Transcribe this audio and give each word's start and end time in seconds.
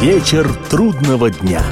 Вечер 0.00 0.50
трудного 0.70 1.30
дня. 1.30 1.62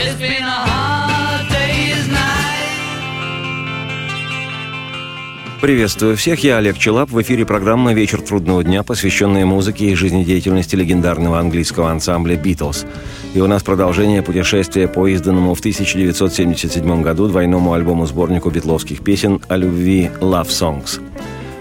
Приветствую 5.63 6.15
всех, 6.19 6.45
я 6.45 6.59
Олег 6.59 6.77
Челап. 6.77 7.09
В 7.09 7.23
эфире 7.23 7.47
программа 7.47 7.95
«Вечер 7.95 8.21
трудного 8.21 8.63
дня», 8.63 8.83
посвященная 8.83 9.47
музыке 9.47 9.87
и 9.87 9.95
жизнедеятельности 9.95 10.77
легендарного 10.77 11.39
английского 11.39 11.91
ансамбля 11.91 12.37
«Битлз». 12.37 12.85
И 13.33 13.41
у 13.41 13.47
нас 13.47 13.63
продолжение 13.63 14.23
путешествия 14.23 14.89
по 14.89 15.07
изданному 15.07 15.55
в 15.55 15.61
1977 15.61 17.03
году 17.03 17.29
двойному 17.29 17.73
альбому-сборнику 17.73 18.51
битловских 18.51 19.03
песен 19.03 19.41
о 19.49 19.57
любви 19.57 20.11
«Love 20.21 20.49
Songs». 20.49 21.01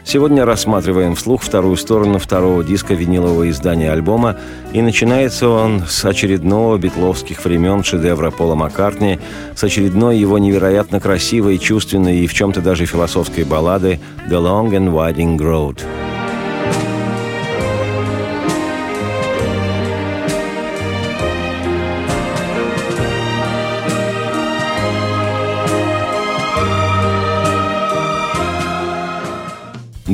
Сегодня 0.07 0.45
рассматриваем 0.45 1.15
вслух 1.15 1.41
вторую 1.41 1.75
сторону 1.75 2.17
второго 2.17 2.63
диска 2.63 2.93
винилового 2.93 3.49
издания 3.49 3.91
альбома, 3.91 4.37
и 4.71 4.81
начинается 4.81 5.49
он 5.49 5.83
с 5.85 6.05
очередного 6.05 6.77
битловских 6.77 7.43
времен 7.43 7.83
шедевра 7.83 8.31
Пола 8.31 8.55
Маккартни, 8.55 9.19
с 9.53 9.65
очередной 9.65 10.17
его 10.17 10.37
невероятно 10.37 11.01
красивой, 11.01 11.57
чувственной 11.57 12.19
и 12.19 12.27
в 12.27 12.33
чем-то 12.33 12.61
даже 12.61 12.85
философской 12.85 13.43
баллады 13.43 13.99
«The 14.29 14.41
Long 14.41 14.69
and 14.69 14.93
Winding 14.93 15.37
Road». 15.39 15.81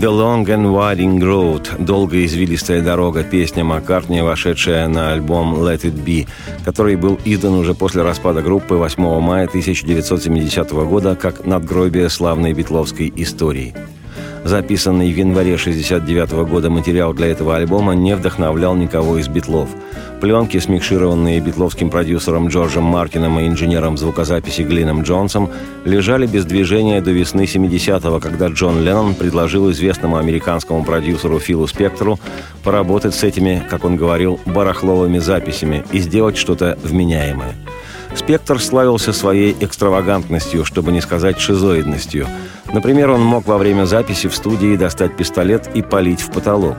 «The 0.03 0.09
Long 0.09 0.45
and 0.48 0.66
Winding 0.66 1.20
Road»– 1.21 1.70
«Долгая 1.80 2.25
извилистая 2.25 2.81
дорога»– 2.81 3.23
песня 3.31 3.63
Маккартни, 3.63 4.20
вошедшая 4.20 4.89
на 4.89 5.13
альбом 5.13 5.55
«Let 5.55 5.84
It 5.84 5.94
Be», 5.94 6.27
который 6.66 6.98
был 6.98 7.17
издан 7.23 7.53
уже 7.53 7.73
после 7.73 8.02
распада 8.02 8.41
группы 8.41 8.75
8 8.75 9.02
мая 9.21 9.45
1970 9.45 10.72
года 10.72 11.16
как 11.16 11.45
надгробие 11.45 12.09
славной 12.09 12.52
битловской 12.52 13.14
истории– 13.16 13.73
Записанный 14.44 15.11
в 15.11 15.16
январе 15.16 15.55
1969 15.55 16.49
года 16.49 16.70
материал 16.70 17.14
для 17.14 17.27
этого 17.27 17.55
альбома 17.55 17.94
не 17.94 18.14
вдохновлял 18.14 18.75
никого 18.75 19.17
из 19.17 19.30
битлов. 19.30 19.70
Пленки, 20.23 20.57
смикшированные 20.57 21.41
битловским 21.41 21.89
продюсером 21.89 22.47
Джорджем 22.47 22.85
Мартином 22.85 23.41
и 23.41 23.47
инженером 23.49 23.97
звукозаписи 23.97 24.61
Глином 24.61 25.02
Джонсом, 25.02 25.49
лежали 25.83 26.27
без 26.27 26.45
движения 26.45 27.02
до 27.02 27.11
весны 27.11 27.41
70-го, 27.41 28.21
когда 28.21 28.47
Джон 28.47 28.81
Леннон 28.85 29.15
предложил 29.15 29.69
известному 29.71 30.15
американскому 30.15 30.85
продюсеру 30.85 31.39
Филу 31.39 31.67
Спектору 31.67 32.21
поработать 32.63 33.15
с 33.15 33.23
этими, 33.23 33.67
как 33.69 33.83
он 33.83 33.97
говорил, 33.97 34.39
барахловыми 34.45 35.19
записями 35.19 35.83
и 35.91 35.99
сделать 35.99 36.37
что-то 36.37 36.80
вменяемое. 36.81 37.55
Спектр 38.15 38.61
славился 38.61 39.11
своей 39.11 39.53
экстравагантностью, 39.59 40.63
чтобы 40.63 40.93
не 40.93 41.02
сказать 41.02 41.37
шизоидностью. 41.37 42.27
Например, 42.71 43.11
он 43.11 43.21
мог 43.21 43.45
во 43.45 43.58
время 43.58 43.83
записи 43.83 44.30
в 44.30 44.35
студии 44.37 44.77
достать 44.77 45.17
пистолет 45.17 45.69
и 45.73 45.81
палить 45.81 46.21
в 46.21 46.31
потолок. 46.31 46.77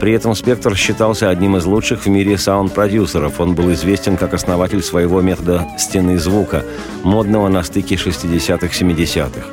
При 0.00 0.12
этом 0.12 0.34
Спектр 0.34 0.76
считался 0.76 1.30
одним 1.30 1.56
из 1.56 1.64
лучших 1.64 2.04
в 2.04 2.08
мире 2.08 2.36
саунд-продюсеров. 2.36 3.40
Он 3.40 3.54
был 3.54 3.72
известен 3.72 4.16
как 4.16 4.34
основатель 4.34 4.82
своего 4.82 5.22
метода 5.22 5.66
«стены 5.78 6.18
звука», 6.18 6.64
модного 7.02 7.48
на 7.48 7.62
стыке 7.62 7.94
60-х-70-х. 7.94 9.46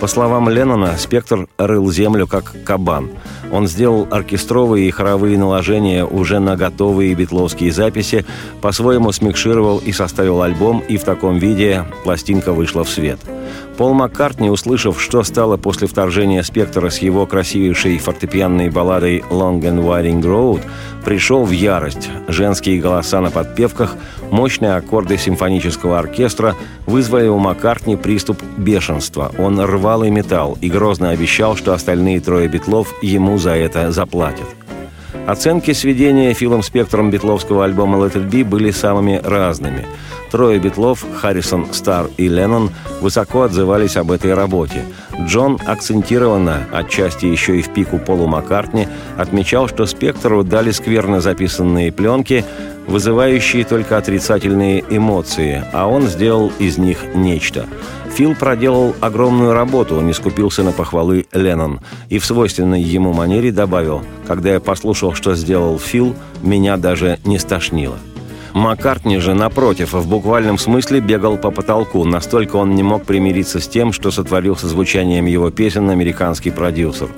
По 0.00 0.08
словам 0.08 0.48
Леннона, 0.48 0.96
Спектр 0.98 1.46
рыл 1.56 1.90
землю 1.92 2.26
как 2.26 2.52
кабан. 2.64 3.10
Он 3.52 3.68
сделал 3.68 4.08
оркестровые 4.10 4.88
и 4.88 4.90
хоровые 4.90 5.38
наложения 5.38 6.04
уже 6.04 6.40
на 6.40 6.56
готовые 6.56 7.14
битловские 7.14 7.70
записи, 7.70 8.26
по-своему 8.60 9.12
смикшировал 9.12 9.78
и 9.78 9.92
составил 9.92 10.42
альбом, 10.42 10.80
и 10.80 10.96
в 10.96 11.04
таком 11.04 11.38
виде 11.38 11.84
пластинка 12.02 12.52
вышла 12.52 12.82
в 12.82 12.90
свет– 12.90 13.20
Пол 13.76 13.92
Маккартни, 13.92 14.50
услышав, 14.50 15.02
что 15.02 15.24
стало 15.24 15.56
после 15.56 15.88
вторжения 15.88 16.44
«Спектра» 16.44 16.90
с 16.90 16.98
его 16.98 17.26
красивейшей 17.26 17.98
фортепианной 17.98 18.70
балладой 18.70 19.24
«Long 19.30 19.60
and 19.60 19.82
Winding 19.82 20.22
Road», 20.22 20.60
пришел 21.04 21.44
в 21.44 21.50
ярость. 21.50 22.08
Женские 22.28 22.80
голоса 22.80 23.20
на 23.20 23.32
подпевках, 23.32 23.96
мощные 24.30 24.76
аккорды 24.76 25.18
симфонического 25.18 25.98
оркестра 25.98 26.54
вызвали 26.86 27.26
у 27.26 27.38
Маккартни 27.38 27.96
приступ 27.96 28.40
бешенства. 28.56 29.32
Он 29.38 29.60
рвал 29.60 30.04
и 30.04 30.10
металл 30.10 30.56
и 30.60 30.70
грозно 30.70 31.10
обещал, 31.10 31.56
что 31.56 31.72
остальные 31.72 32.20
трое 32.20 32.46
битлов 32.46 32.94
ему 33.02 33.38
за 33.38 33.56
это 33.56 33.90
заплатят. 33.90 34.46
Оценки 35.26 35.72
сведения 35.72 36.34
Филом 36.34 36.62
Спектром 36.62 37.10
битловского 37.10 37.64
альбома 37.64 37.98
«Let 37.98 38.12
It 38.12 38.30
Be» 38.30 38.44
были 38.44 38.70
самыми 38.70 39.20
разными. 39.24 39.86
Трое 40.34 40.58
битлов, 40.58 41.06
Харрисон, 41.20 41.72
Стар 41.72 42.10
и 42.16 42.26
Леннон, 42.26 42.72
высоко 43.00 43.42
отзывались 43.42 43.96
об 43.96 44.10
этой 44.10 44.34
работе. 44.34 44.82
Джон 45.16 45.60
акцентированно, 45.64 46.66
отчасти 46.72 47.26
еще 47.26 47.56
и 47.56 47.62
в 47.62 47.72
пику 47.72 48.00
Полу 48.00 48.26
Маккартни, 48.26 48.88
отмечал, 49.16 49.68
что 49.68 49.86
Спектру 49.86 50.42
дали 50.42 50.72
скверно 50.72 51.20
записанные 51.20 51.92
пленки, 51.92 52.44
вызывающие 52.88 53.64
только 53.64 53.96
отрицательные 53.96 54.84
эмоции, 54.90 55.62
а 55.72 55.86
он 55.86 56.08
сделал 56.08 56.50
из 56.58 56.78
них 56.78 56.98
нечто. 57.14 57.66
Фил 58.12 58.34
проделал 58.34 58.92
огромную 59.00 59.52
работу, 59.52 60.00
не 60.00 60.12
скупился 60.12 60.64
на 60.64 60.72
похвалы 60.72 61.26
Леннон, 61.32 61.78
и 62.08 62.18
в 62.18 62.24
свойственной 62.24 62.82
ему 62.82 63.12
манере 63.12 63.52
добавил, 63.52 64.02
«Когда 64.26 64.54
я 64.54 64.58
послушал, 64.58 65.14
что 65.14 65.36
сделал 65.36 65.78
Фил, 65.78 66.16
меня 66.42 66.76
даже 66.76 67.20
не 67.24 67.38
стошнило». 67.38 67.98
Маккартни 68.54 69.18
же, 69.18 69.34
напротив, 69.34 69.94
в 69.94 70.08
буквальном 70.08 70.58
смысле 70.58 71.00
бегал 71.00 71.36
по 71.36 71.50
потолку, 71.50 72.04
настолько 72.04 72.54
он 72.54 72.76
не 72.76 72.84
мог 72.84 73.04
примириться 73.04 73.58
с 73.58 73.66
тем, 73.66 73.92
что 73.92 74.12
сотворил 74.12 74.56
со 74.56 74.68
звучанием 74.68 75.26
его 75.26 75.50
песен 75.50 75.90
американский 75.90 76.50
продюсер. 76.50 77.08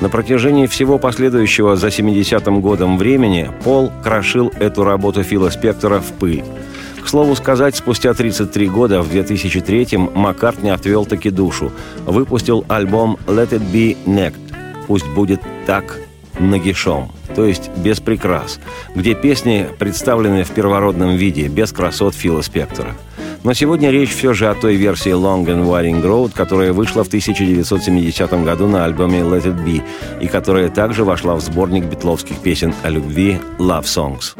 На 0.00 0.08
протяжении 0.08 0.66
всего 0.66 0.98
последующего 0.98 1.76
за 1.76 1.86
70-м 1.86 2.60
годом 2.60 2.98
времени 2.98 3.48
Пол 3.62 3.92
крошил 4.02 4.52
эту 4.58 4.82
работу 4.82 5.22
Фила 5.22 5.50
Спектора 5.50 6.00
в 6.00 6.10
пыль. 6.18 6.42
К 7.00 7.08
слову 7.08 7.36
сказать, 7.36 7.76
спустя 7.76 8.12
33 8.12 8.66
года, 8.66 9.02
в 9.02 9.14
2003-м, 9.14 10.10
Маккартни 10.14 10.70
отвел 10.70 11.04
таки 11.04 11.30
душу. 11.30 11.70
Выпустил 12.06 12.64
альбом 12.66 13.18
«Let 13.28 13.50
it 13.50 13.62
be 13.72 13.96
necked»– 14.04 14.34
«Пусть 14.88 15.08
будет 15.14 15.40
так 15.64 16.00
нагишом» 16.50 17.10
то 17.34 17.44
есть 17.44 17.70
без 17.76 18.00
прикрас, 18.00 18.60
где 18.94 19.14
песни 19.14 19.66
представлены 19.78 20.44
в 20.44 20.50
первородном 20.50 21.16
виде, 21.16 21.48
без 21.48 21.72
красот 21.72 22.14
Фила 22.14 22.42
Спектора. 22.42 22.94
Но 23.44 23.54
сегодня 23.54 23.90
речь 23.90 24.14
все 24.14 24.34
же 24.34 24.48
о 24.48 24.54
той 24.54 24.76
версии 24.76 25.10
Long 25.10 25.44
and 25.46 25.66
Winding 25.66 26.02
Road, 26.02 26.32
которая 26.32 26.72
вышла 26.72 27.02
в 27.02 27.08
1970 27.08 28.44
году 28.44 28.68
на 28.68 28.84
альбоме 28.84 29.20
Let 29.20 29.44
It 29.44 29.64
Be 29.64 29.82
и 30.20 30.28
которая 30.28 30.68
также 30.68 31.04
вошла 31.04 31.34
в 31.34 31.40
сборник 31.40 31.84
битловских 31.84 32.38
песен 32.38 32.72
о 32.84 32.90
любви 32.90 33.40
Love 33.58 33.84
Songs. 33.84 34.36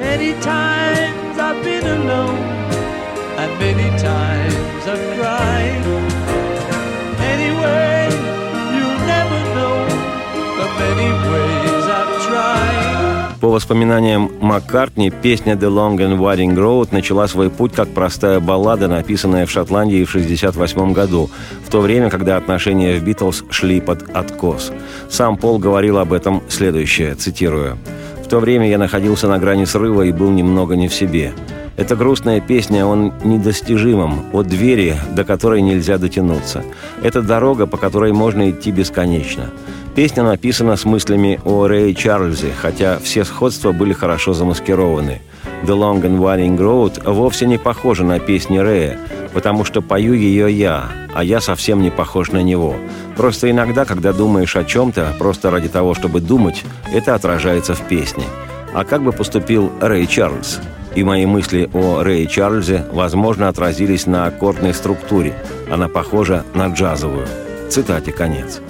Воспоминаниям 13.52 14.30
Маккартни, 14.40 15.10
песня 15.10 15.52
«The 15.52 15.68
Long 15.68 15.96
and 15.98 16.18
Winding 16.18 16.56
Road» 16.56 16.88
начала 16.90 17.28
свой 17.28 17.50
путь 17.50 17.74
как 17.74 17.88
простая 17.90 18.40
баллада, 18.40 18.88
написанная 18.88 19.44
в 19.44 19.50
Шотландии 19.50 20.04
в 20.04 20.08
1968 20.08 20.92
году, 20.94 21.30
в 21.64 21.70
то 21.70 21.80
время, 21.80 22.08
когда 22.08 22.38
отношения 22.38 22.98
в 22.98 23.04
«Битлз» 23.04 23.44
шли 23.50 23.82
под 23.82 24.10
откос. 24.16 24.72
Сам 25.10 25.36
Пол 25.36 25.58
говорил 25.58 25.98
об 25.98 26.14
этом 26.14 26.42
следующее, 26.48 27.14
цитирую. 27.14 27.76
«В 28.24 28.28
то 28.28 28.40
время 28.40 28.70
я 28.70 28.78
находился 28.78 29.28
на 29.28 29.38
грани 29.38 29.66
срыва 29.66 30.02
и 30.02 30.12
был 30.12 30.30
немного 30.30 30.74
не 30.74 30.88
в 30.88 30.94
себе. 30.94 31.34
Эта 31.76 31.94
грустная 31.94 32.40
песня 32.40 32.86
он 32.86 33.12
недостижимом, 33.22 34.26
от 34.32 34.46
двери, 34.46 34.96
до 35.14 35.24
которой 35.24 35.60
нельзя 35.60 35.98
дотянуться. 35.98 36.64
Это 37.02 37.22
дорога, 37.22 37.66
по 37.66 37.76
которой 37.76 38.12
можно 38.12 38.50
идти 38.50 38.70
бесконечно. 38.70 39.50
Песня 39.94 40.22
написана 40.22 40.76
с 40.76 40.86
мыслями 40.86 41.38
о 41.44 41.66
Рэе 41.66 41.92
Чарльзе, 41.92 42.50
хотя 42.58 42.98
все 42.98 43.24
сходства 43.24 43.72
были 43.72 43.92
хорошо 43.92 44.32
замаскированы. 44.32 45.20
«The 45.64 45.76
Long 45.76 46.00
and 46.00 46.18
Winding 46.18 46.56
Road» 46.56 47.12
вовсе 47.12 47.44
не 47.46 47.58
похожа 47.58 48.02
на 48.02 48.18
песни 48.18 48.56
Рэя, 48.56 48.98
потому 49.34 49.66
что 49.66 49.82
пою 49.82 50.14
ее 50.14 50.50
я, 50.50 50.84
а 51.14 51.22
я 51.22 51.42
совсем 51.42 51.82
не 51.82 51.90
похож 51.90 52.32
на 52.32 52.42
него. 52.42 52.74
Просто 53.18 53.50
иногда, 53.50 53.84
когда 53.84 54.14
думаешь 54.14 54.56
о 54.56 54.64
чем-то, 54.64 55.14
просто 55.18 55.50
ради 55.50 55.68
того, 55.68 55.92
чтобы 55.92 56.20
думать, 56.20 56.64
это 56.90 57.14
отражается 57.14 57.74
в 57.74 57.82
песне. 57.82 58.24
А 58.72 58.84
как 58.84 59.02
бы 59.02 59.12
поступил 59.12 59.70
Рэй 59.82 60.06
Чарльз? 60.06 60.60
И 60.94 61.04
мои 61.04 61.26
мысли 61.26 61.68
о 61.74 62.02
Рэе 62.02 62.26
Чарльзе, 62.28 62.86
возможно, 62.92 63.48
отразились 63.48 64.06
на 64.06 64.24
аккордной 64.24 64.72
структуре. 64.72 65.34
Она 65.70 65.88
похожа 65.88 66.44
на 66.54 66.68
джазовую. 66.68 67.26
Цитате 67.68 68.10
конец. 68.12 68.62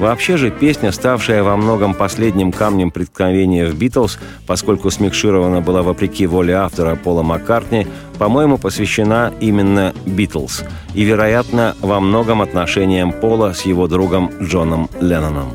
Вообще 0.00 0.38
же 0.38 0.50
песня, 0.50 0.92
ставшая 0.92 1.42
во 1.42 1.58
многом 1.58 1.92
последним 1.92 2.52
камнем 2.52 2.90
преткновения 2.90 3.66
в 3.66 3.76
«Битлз», 3.76 4.18
поскольку 4.46 4.90
смикширована 4.90 5.60
была 5.60 5.82
вопреки 5.82 6.26
воле 6.26 6.54
автора 6.54 6.96
Пола 6.96 7.22
Маккартни, 7.22 7.86
по-моему, 8.18 8.56
посвящена 8.56 9.30
именно 9.40 9.92
«Битлз» 10.06 10.64
и, 10.94 11.02
вероятно, 11.02 11.76
во 11.82 12.00
многом 12.00 12.40
отношениям 12.40 13.12
Пола 13.12 13.52
с 13.52 13.66
его 13.66 13.88
другом 13.88 14.30
Джоном 14.40 14.88
Ленноном. 15.02 15.50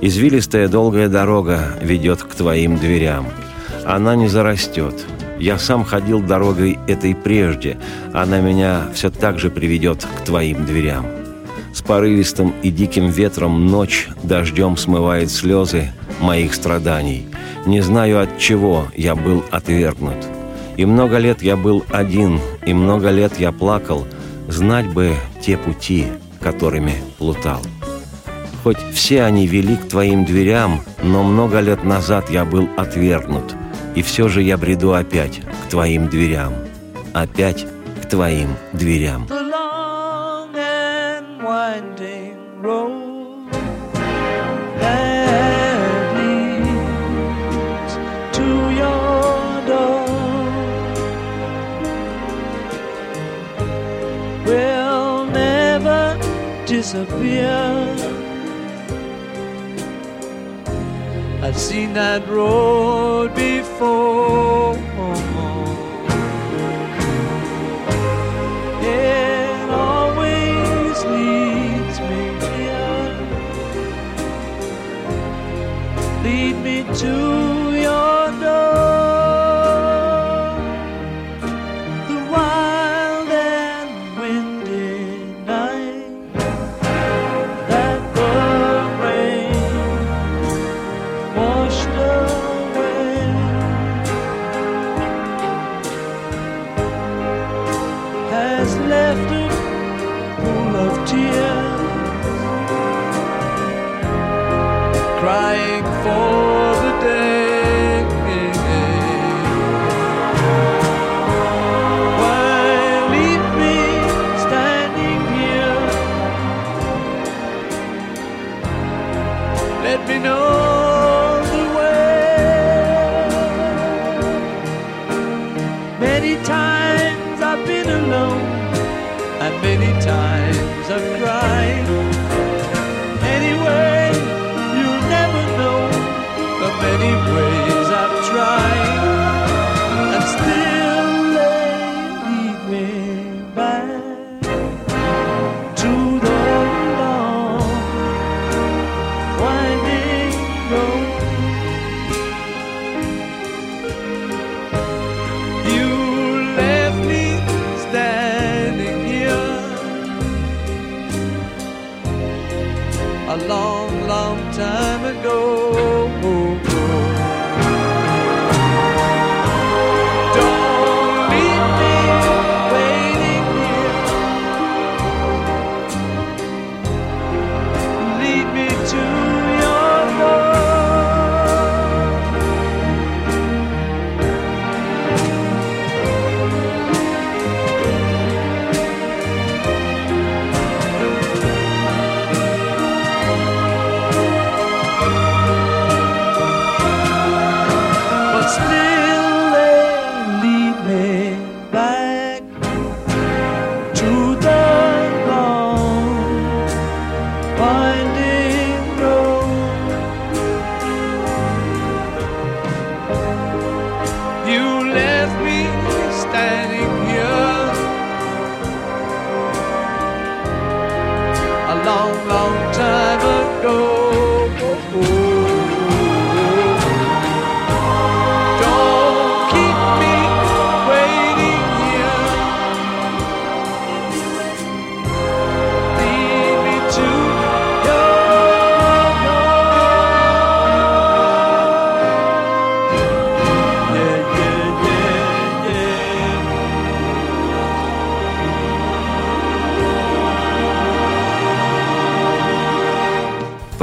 «Извилистая 0.00 0.66
долгая 0.66 1.08
дорога 1.08 1.78
ведет 1.80 2.24
к 2.24 2.34
твоим 2.34 2.78
дверям. 2.78 3.28
Она 3.86 4.16
не 4.16 4.26
зарастет. 4.26 5.06
Я 5.38 5.56
сам 5.56 5.84
ходил 5.84 6.20
дорогой 6.20 6.80
этой 6.88 7.14
прежде. 7.14 7.78
Она 8.12 8.40
меня 8.40 8.88
все 8.92 9.08
так 9.08 9.38
же 9.38 9.50
приведет 9.50 10.04
к 10.04 10.24
твоим 10.24 10.66
дверям». 10.66 11.19
С 11.72 11.82
порывистым 11.82 12.52
и 12.62 12.70
диким 12.70 13.08
ветром 13.08 13.66
ночь 13.66 14.08
дождем 14.22 14.76
смывает 14.76 15.30
слезы 15.30 15.92
моих 16.20 16.54
страданий. 16.54 17.26
Не 17.66 17.80
знаю 17.80 18.20
от 18.20 18.38
чего 18.38 18.86
я 18.96 19.14
был 19.14 19.44
отвергнут. 19.50 20.16
И 20.76 20.84
много 20.84 21.18
лет 21.18 21.42
я 21.42 21.56
был 21.56 21.84
один, 21.90 22.40
и 22.64 22.72
много 22.72 23.10
лет 23.10 23.38
я 23.38 23.52
плакал. 23.52 24.06
Знать 24.48 24.88
бы 24.92 25.14
те 25.40 25.56
пути, 25.56 26.06
которыми 26.40 26.94
плутал. 27.18 27.60
Хоть 28.62 28.78
все 28.92 29.22
они 29.22 29.46
вели 29.46 29.76
к 29.76 29.88
твоим 29.88 30.24
дверям, 30.24 30.80
но 31.02 31.22
много 31.22 31.60
лет 31.60 31.84
назад 31.84 32.30
я 32.30 32.44
был 32.44 32.68
отвергнут. 32.76 33.54
И 33.94 34.02
все 34.02 34.28
же 34.28 34.42
я 34.42 34.56
бреду 34.56 34.94
опять 34.94 35.40
к 35.40 35.70
твоим 35.70 36.08
дверям. 36.08 36.52
Опять 37.12 37.66
к 38.02 38.08
твоим 38.08 38.50
дверям. 38.72 39.26
road 42.60 43.50
that 44.80 46.14
leads 46.16 47.94
to 48.36 48.48
your 48.82 49.66
door 49.70 50.04
will 54.44 55.26
never 55.26 56.18
disappear. 56.66 57.96
I've 61.42 61.58
seen 61.58 61.94
that 61.94 62.28
road 62.28 63.34
before. 63.34 64.89
Lead 76.22 76.56
me 76.62 76.84
to 76.98 78.09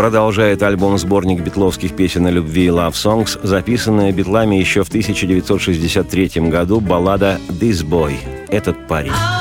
продолжает 0.07 0.63
альбом-сборник 0.63 1.41
битловских 1.41 1.93
песен 1.93 2.25
о 2.27 2.31
любви 2.31 2.67
«Love 2.67 2.93
Songs», 2.93 3.37
записанная 3.43 4.13
битлами 4.13 4.55
еще 4.55 4.85
в 4.85 4.87
1963 4.87 6.49
году 6.49 6.79
баллада 6.79 7.41
«This 7.49 7.85
Boy»— 7.85 8.13
«Этот 8.47 8.87
парень». 8.87 9.36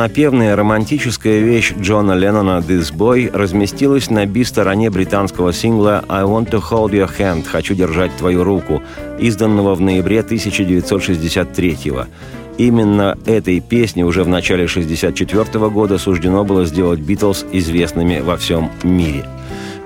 Напевная 0.00 0.56
романтическая 0.56 1.40
вещь 1.40 1.74
Джона 1.78 2.12
Леннона 2.12 2.64
«This 2.66 2.90
Boy» 2.90 3.30
разместилась 3.30 4.08
на 4.08 4.24
би-стороне 4.24 4.88
британского 4.88 5.52
сингла 5.52 6.02
«I 6.08 6.22
want 6.22 6.48
to 6.52 6.62
hold 6.70 6.92
your 6.92 7.10
hand»– 7.18 7.44
«Хочу 7.46 7.74
держать 7.74 8.10
твою 8.16 8.42
руку», 8.42 8.82
изданного 9.18 9.74
в 9.74 9.82
ноябре 9.82 10.20
1963 10.20 11.76
года. 11.90 12.08
Именно 12.56 13.18
этой 13.26 13.60
песне 13.60 14.06
уже 14.06 14.24
в 14.24 14.28
начале 14.28 14.64
1964 14.64 15.68
года 15.68 15.98
суждено 15.98 16.44
было 16.44 16.64
сделать 16.64 17.00
«Битлз» 17.00 17.44
известными 17.52 18.20
во 18.20 18.38
всем 18.38 18.70
мире– 18.82 19.26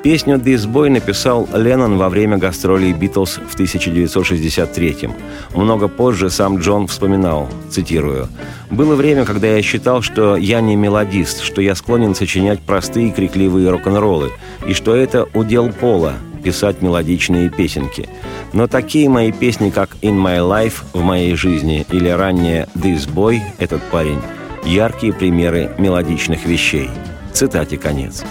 Песню 0.05 0.35
«This 0.35 0.71
Boy» 0.71 0.91
написал 0.91 1.49
Леннон 1.55 1.97
во 1.97 2.11
время 2.11 2.37
гастролей 2.37 2.93
«Битлз» 2.93 3.39
в 3.39 3.59
1963-м. 3.59 5.15
Много 5.55 5.89
позже 5.89 6.29
сам 6.29 6.59
Джон 6.59 6.89
вспоминал, 6.89 7.49
цитирую, 7.71 8.29
«Было 8.71 8.97
время, 8.97 9.25
когда 9.25 9.47
я 9.47 9.63
считал, 9.63 10.03
что 10.03 10.37
я 10.37 10.61
не 10.61 10.77
мелодист, 10.77 11.41
что 11.41 11.63
я 11.63 11.75
склонен 11.75 12.15
сочинять 12.15 12.61
простые 12.61 13.13
крикливые 13.13 13.71
рок-н-роллы, 13.71 14.31
и 14.69 14.75
что 14.75 14.95
это 14.95 15.27
удел 15.33 15.73
Пола– 15.73 16.13
писать 16.45 16.83
мелодичные 16.83 17.49
песенки. 17.49 18.07
Но 18.53 18.67
такие 18.67 19.09
мои 19.09 19.33
песни, 19.33 19.71
как 19.71 19.97
«In 20.03 20.23
My 20.23 20.37
Life»– 20.41 20.83
«В 20.93 21.01
моей 21.01 21.35
жизни» 21.35 21.87
или 21.91 22.11
ранее 22.11 22.69
«This 22.75 23.09
Boy»– 23.11 23.41
«Этот 23.59 23.83
парень»– 23.85 24.21
яркие 24.67 25.15
примеры 25.15 25.71
мелодичных 25.79 26.45
вещей. 26.45 26.91
Цитате 27.33 27.79
конец. 27.79 28.23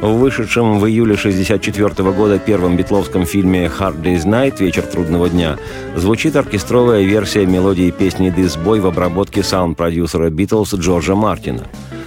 В 0.00 0.14
вышедшем 0.14 0.80
в 0.80 0.86
июле 0.86 1.14
1964 1.14 2.10
года 2.12 2.38
первом 2.38 2.74
битловском 2.74 3.26
фильме 3.26 3.66
«Hard 3.66 4.00
Day's 4.00 4.24
Night» 4.24 4.54
«Вечер 4.58 4.82
трудного 4.82 5.28
дня» 5.28 5.58
звучит 5.94 6.36
оркестровая 6.36 7.02
версия 7.02 7.44
мелодии 7.44 7.90
песни 7.90 8.32
«This 8.34 8.58
Boy» 8.58 8.80
в 8.80 8.86
обработке 8.86 9.42
саунд-продюсера 9.42 10.30
«Битлз» 10.30 10.72
Джорджа 10.72 11.14
Мартина. 11.14 11.66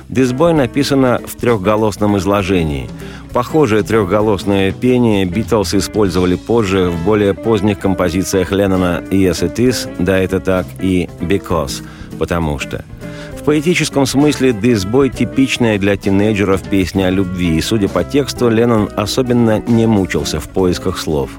«This 0.10 0.36
Boy» 0.36 0.54
написано 0.54 1.22
в 1.24 1.36
трехголосном 1.36 2.18
изложении. 2.18 2.90
Похожее 3.32 3.84
трехголосное 3.84 4.72
пение 4.72 5.26
«Битлз» 5.26 5.76
использовали 5.76 6.34
позже 6.34 6.90
в 6.90 7.06
более 7.06 7.36
поздних 7.36 7.78
композициях 7.78 8.52
Леннона 8.52 9.04
«Yes, 9.12 9.44
it 9.48 9.58
is», 9.58 9.88
«Да, 10.00 10.18
это 10.18 10.40
так» 10.40 10.66
и 10.82 11.08
«Because», 11.20 11.84
«Потому 12.18 12.58
что». 12.58 12.84
Поэтическом 13.46 14.06
смысле 14.06 14.52
«This 14.52 14.90
Boy»– 14.90 15.10
типичная 15.16 15.78
для 15.78 15.98
тинейджеров 15.98 16.64
песня 16.64 17.08
о 17.08 17.10
любви, 17.10 17.58
и, 17.58 17.62
судя 17.62 17.90
по 17.90 18.06
тексту, 18.06 18.48
Леннон 18.48 18.90
особенно 18.96 19.60
не 19.60 19.86
мучился 19.86 20.40
в 20.40 20.48
поисках 20.48 20.98
слов. 20.98 21.30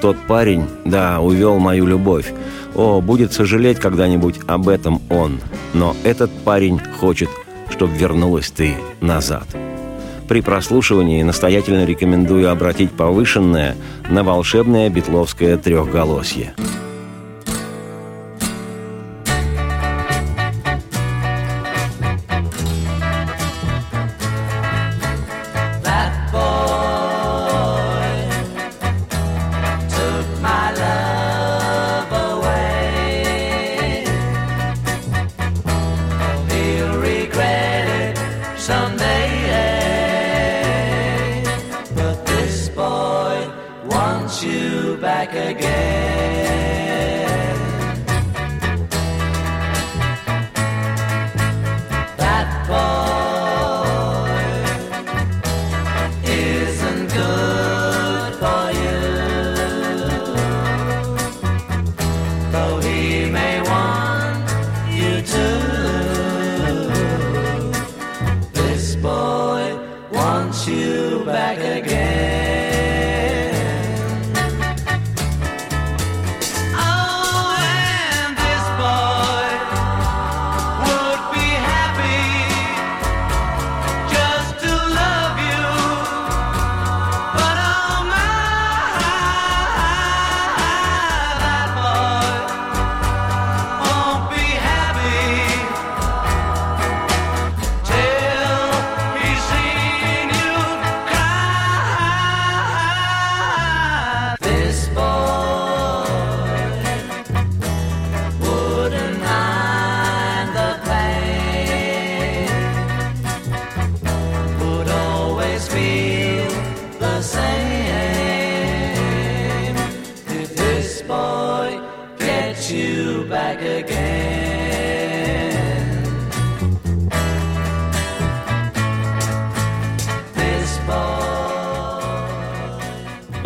«Тот 0.00 0.16
парень, 0.28 0.66
да, 0.84 1.20
увел 1.20 1.58
мою 1.58 1.86
любовь. 1.86 2.32
О, 2.76 3.00
будет 3.00 3.32
сожалеть 3.32 3.80
когда-нибудь 3.80 4.36
об 4.46 4.68
этом 4.68 5.02
он. 5.10 5.40
Но 5.74 5.96
этот 6.04 6.30
парень 6.44 6.80
хочет, 7.00 7.28
чтобы 7.70 7.96
вернулась 7.96 8.52
ты 8.52 8.74
назад». 9.00 9.46
При 10.28 10.42
прослушивании 10.42 11.24
настоятельно 11.24 11.84
рекомендую 11.84 12.52
обратить 12.52 12.92
повышенное 12.92 13.76
на 14.08 14.22
волшебное 14.22 14.88
битловское 14.90 15.56
трехголосье. 15.56 16.54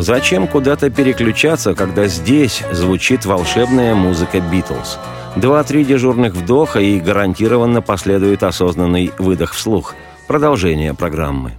Зачем 0.06 0.46
куда-то 0.46 0.88
переключаться, 0.88 1.74
когда 1.74 2.06
здесь 2.06 2.62
звучит 2.70 3.24
волшебная 3.24 3.96
музыка 3.96 4.38
«Битлз»? 4.38 5.00
Два-три 5.34 5.84
дежурных 5.84 6.32
вдоха 6.34 6.78
и 6.78 7.00
гарантированно 7.00 7.82
последует 7.82 8.44
осознанный 8.44 9.10
выдох 9.18 9.52
вслух. 9.52 9.96
Продолжение 10.28 10.94
программы. 10.94 11.54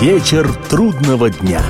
Вечер 0.00 0.48
трудного 0.70 1.30
дня. 1.30 1.60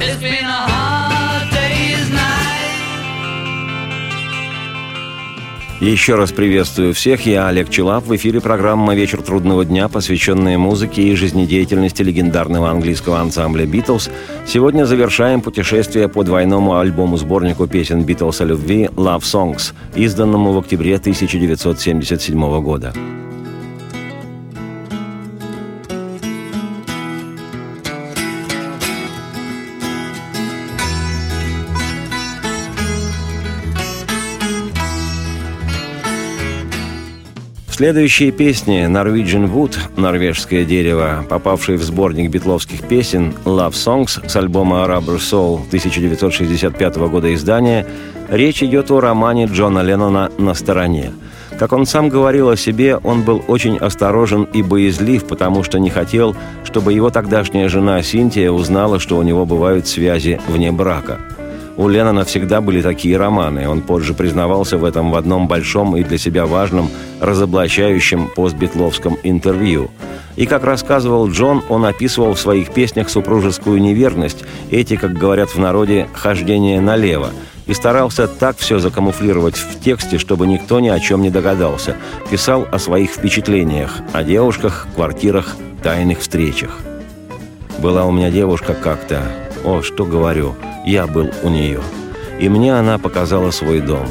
Еще 5.81 6.17
раз 6.17 6.33
приветствую 6.33 6.93
всех. 6.93 7.25
Я 7.25 7.47
Олег 7.47 7.71
Челап. 7.71 8.05
В 8.05 8.17
эфире 8.17 8.41
программа 8.41 8.97
«Вечер 8.97 9.23
трудного 9.23 9.65
дня», 9.65 9.89
посвященная 9.89 10.59
музыке 10.59 11.03
и 11.03 11.15
жизнедеятельности 11.15 12.03
легендарного 12.03 12.69
английского 12.69 13.21
ансамбля 13.21 13.65
«Битлз». 13.65 14.11
Сегодня 14.45 14.87
завершаем 14.87 15.41
путешествие 15.41 16.09
по 16.09 16.25
двойному 16.25 16.77
альбому-сборнику 16.77 17.69
песен 17.69 18.03
«Битлз» 18.03 18.41
о 18.41 18.47
любви 18.47 18.91
«Love 18.97 19.21
Songs», 19.21 19.73
изданному 19.95 20.53
в 20.53 20.59
октябре 20.59 20.97
1977 20.97 22.61
года. 22.61 22.93
Следующие 37.79 38.33
песни. 38.33 38.89
«Norwegian 38.89 39.49
Wood»– 39.49 39.77
«Норвежское 39.97 40.65
дерево», 40.65 41.25
попавшие 41.29 41.79
в 41.79 41.83
сборник 41.85 42.29
битловских 42.29 42.83
песен 42.83 43.33
«Love 43.45 43.71
Songs» 43.71 44.29
с 44.29 44.35
альбома 44.35 44.79
«Rubber 44.79 45.19
Soul» 45.19 45.65
1965 45.69 46.97
года 46.97 47.33
издания, 47.33 47.87
речь 48.29 48.65
идет 48.65 48.91
о 48.91 48.99
романе 48.99 49.45
Джона 49.45 49.85
Леннона 49.85 50.29
«На 50.39 50.55
стороне». 50.55 51.13
Как 51.57 51.73
он 51.73 51.87
сам 51.87 52.09
говорил 52.09 52.49
о 52.49 52.57
себе, 52.57 52.97
он 52.97 53.23
был 53.23 53.45
очень 53.47 53.77
осторожен 53.77 54.43
и 54.43 54.61
боязлив, 54.61 55.29
потому 55.29 55.63
что 55.63 55.79
не 55.79 55.91
хотел, 55.91 56.35
чтобы 56.65 56.95
его 56.95 57.11
тогдашняя 57.11 57.69
жена 57.69 58.03
Синтия 58.03 58.51
узнала, 58.51 58.99
что 58.99 59.17
у 59.17 59.23
него 59.23 59.47
бывают 59.47 59.87
связи 59.87 60.41
вне 60.49 60.73
брака– 60.73 61.21
У 61.79 61.87
Леннона 61.87 62.25
всегда 62.25 62.61
были 62.61 62.83
такие 62.83 63.17
романы. 63.17 63.69
Он 63.69 63.83
позже 63.83 64.13
признавался 64.13 64.77
в 64.79 64.85
этом 64.85 65.13
в 65.13 65.15
одном 65.15 65.47
большом 65.47 65.97
и 65.97 66.03
для 66.03 66.19
себя 66.19 66.45
важном 66.45 66.91
разоблачающем 67.21 68.31
постбитловском 68.35 69.17
интервью. 69.23 69.89
И, 70.35 70.47
как 70.47 70.65
рассказывал 70.65 71.31
Джон, 71.31 71.63
он 71.69 71.85
описывал 71.85 72.35
в 72.35 72.41
своих 72.41 72.73
песнях 72.73 73.09
супружескую 73.09 73.81
неверность, 73.81 74.45
эти, 74.73 74.97
как 74.97 75.13
говорят 75.13 75.51
в 75.51 75.59
народе, 75.61 76.09
хождение 76.15 76.81
налево, 76.81 77.31
и 77.67 77.75
старался 77.75 78.27
так 78.27 78.57
все 78.59 78.81
закамуфлировать 78.81 79.57
в 79.57 79.79
тексте, 79.79 80.19
чтобы 80.19 80.49
никто 80.49 80.81
ни 80.81 80.89
о 80.89 80.99
чем 80.99 81.23
не 81.23 81.31
догадался. 81.31 81.95
Писал 82.29 82.67
о 82.73 82.81
своих 82.81 83.13
впечатлениях, 83.13 84.01
о 84.13 84.25
девушках, 84.25 84.89
квартирах, 84.97 85.55
тайных 85.85 86.19
встречах. 86.19 86.77
Была 87.79 88.05
у 88.05 88.11
меня 88.11 88.33
девушка 88.33 88.75
как-то, 88.75 89.23
о, 89.65 89.81
что 89.83 90.05
говорю– 90.05 90.57
я 90.89 91.07
был 91.07 91.31
у 91.43 91.49
нее. 91.51 91.81
И 92.41 92.49
мне 92.49 92.75
она 92.75 92.99
показала 92.99 93.51
свой 93.51 93.81
дом. 93.81 94.07